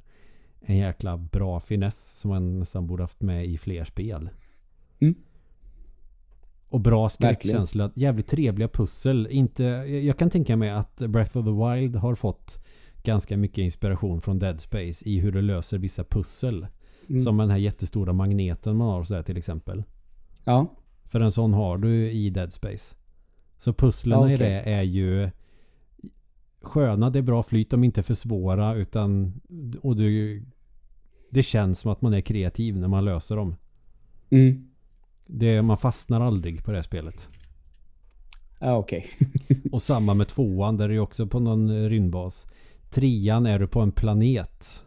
[0.61, 4.29] en jäkla bra finess som man nästan borde haft med i fler spel.
[4.99, 5.15] Mm.
[6.69, 7.91] Och bra skräckkänsla.
[7.95, 9.27] Jävligt trevliga pussel.
[9.31, 12.65] Inte, jag kan tänka mig att Breath of the Wild har fått
[13.03, 16.67] ganska mycket inspiration från Dead Space i hur du löser vissa pussel.
[17.09, 17.21] Mm.
[17.21, 19.83] Som den här jättestora magneten man har så där till exempel.
[20.43, 20.67] Ja.
[21.05, 22.95] För en sån har du i Dead Space.
[23.59, 25.29] Så pusslen Ja, i det är ju
[26.61, 29.41] sköna, det är bra flyt, de är inte för svåra utan
[29.81, 30.41] och du
[31.31, 33.55] det känns som att man är kreativ när man löser dem.
[34.29, 34.69] Mm.
[35.25, 37.27] Det, man fastnar aldrig på det spelet.
[38.59, 39.05] Ja, okej.
[39.71, 42.47] Och samma med tvåan där är ju också på någon rymdbas.
[42.89, 44.85] Trean är du på en planet.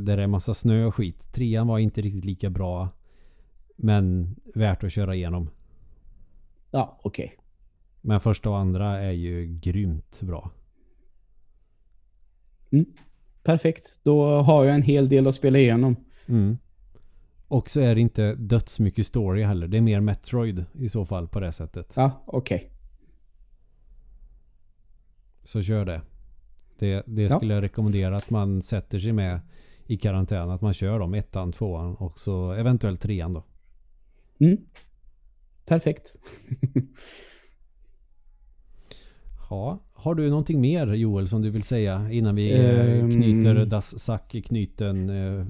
[0.00, 1.32] Där det är massa snö och skit.
[1.32, 2.88] Trean var inte riktigt lika bra.
[3.76, 5.50] Men värt att köra igenom.
[6.70, 7.36] Ja, okej.
[8.06, 10.50] Men första och andra är ju grymt bra.
[13.42, 13.98] Perfekt.
[14.02, 15.96] Då har jag en hel del att spela igenom.
[16.28, 16.58] Mm.
[17.48, 19.68] Och så är det inte dödsmycket story heller.
[19.68, 21.92] Det är mer Metroid i så fall på det sättet.
[21.96, 22.70] Ja, okej.
[25.44, 26.02] Så kör det.
[26.78, 27.36] Det, det Ja.
[27.36, 29.40] skulle jag rekommendera att man sätter sig med
[29.86, 30.50] i karantän.
[30.50, 33.44] Att man kör dem ettan, tvåan och så eventuellt trean då.
[34.40, 34.56] Mm.
[35.64, 36.16] Perfekt.
[39.50, 43.10] Ja, har du någonting mer Joel som du vill säga innan vi Ehm.
[43.10, 45.46] knyter das Sack knyten eh,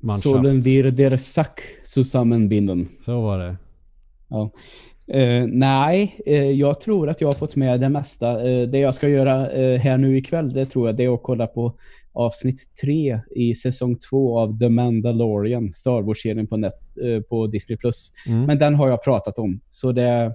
[0.00, 0.22] manschaft?
[0.22, 2.88] Sollen wir der Sack zusammenbinden.
[3.04, 3.56] Så var det.
[5.10, 8.50] Eh, nej, eh, jag tror att jag har fått med det mesta.
[8.50, 9.32] Eh, det jag ska göra
[9.78, 11.74] här nu ikväll, det tror jag, det är att kolla på
[12.12, 16.74] avsnitt tre i säsong två av The Mandalorian, Star Wars-serien på, net,
[17.28, 17.78] på Disney+.
[18.28, 18.44] Mm.
[18.44, 20.34] Men den har jag pratat om, så det,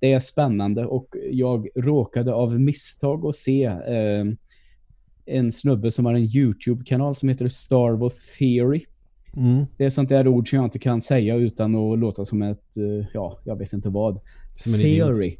[0.00, 0.86] det är spännande.
[0.86, 4.24] Och jag råkade av misstag att se eh,
[5.26, 8.84] en snubbe som har en YouTube-kanal som heter Star Wars Theory.
[9.36, 9.66] Mm.
[9.76, 12.76] Det är sånt där ord som jag inte kan säga utan att låta som ett,
[12.76, 14.20] eh, ja, jag vet inte vad.
[14.56, 14.80] Som en.
[14.80, 15.36] Theory.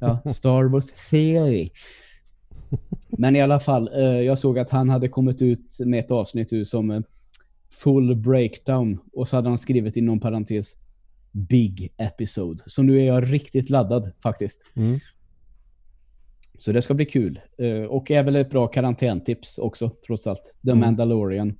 [0.00, 1.70] Ja, Star Wars Theory.
[3.08, 6.68] Men i alla fall, eh, jag såg att han hade kommit ut med ett avsnitt
[6.68, 7.00] som eh,
[7.82, 10.74] Full Breakdown och så hade han skrivit inom parentes
[11.32, 12.62] Big Episode.
[12.66, 14.72] Så nu är jag riktigt laddad faktiskt.
[14.76, 14.98] Mm.
[16.58, 17.40] Så det ska bli kul.
[17.58, 20.58] Eh, Och är väl ett bra karantäntips också, trots allt.
[20.64, 20.80] The Mm.
[20.80, 21.58] Mandalorian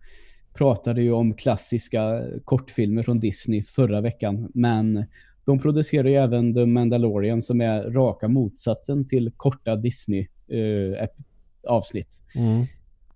[0.54, 5.04] pratade ju om klassiska kortfilmer från Disney förra veckan, men
[5.44, 12.22] de producerar ju även The Mandalorian som är raka motsatsen till korta Disney-avsnitt.
[12.36, 12.64] Mm.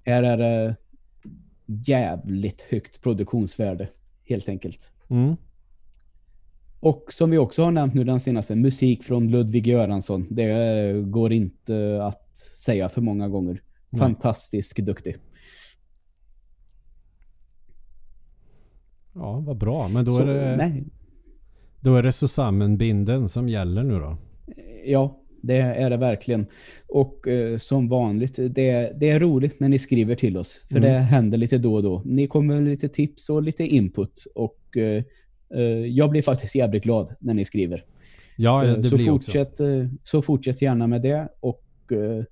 [0.05, 0.77] Här är det
[1.67, 3.89] jävligt högt produktionsvärde,
[4.25, 4.93] helt enkelt.
[5.11, 5.37] Mm.
[6.85, 10.27] Och som vi också har nämnt nu den senaste, musik från Ludvig Göransson.
[10.31, 13.63] Det eh, går inte att säga för många gånger.
[13.91, 14.01] Nej.
[14.01, 15.17] Fantastisk duktig.
[19.15, 19.89] Ja, vad bra.
[19.89, 20.85] Men då Så, är det, nej,
[21.81, 24.17] då är det Susammenbinden som gäller nu då?
[24.85, 26.47] Ja, det är det verkligen.
[26.89, 30.67] Och eh, som vanligt, det, det är roligt när ni skriver till oss.
[30.69, 30.93] För Mm.
[30.93, 32.03] det händer lite då och då.
[32.05, 34.25] Ni kommer med lite tips och lite input.
[34.35, 35.05] Och eh, eh,
[35.91, 37.85] jag blir faktiskt jävligt glad när ni skriver.
[38.37, 39.33] Ja, Eh, det så, blir också.
[39.33, 41.29] fortsätt, eh, så fortsätt gärna med det.
[41.41, 42.25] Och eh,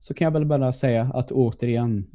[0.00, 2.06] så kan jag väl bara säga att återigen,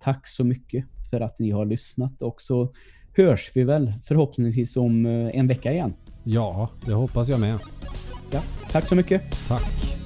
[0.00, 2.22] tack så mycket för att ni har lyssnat.
[2.22, 2.72] Och så
[3.16, 5.92] hörs vi väl förhoppningsvis om eh, en vecka igen.
[6.24, 7.58] Ja, det hoppas jag med.
[8.32, 9.22] Ja, tack så mycket.
[9.48, 10.01] Tack.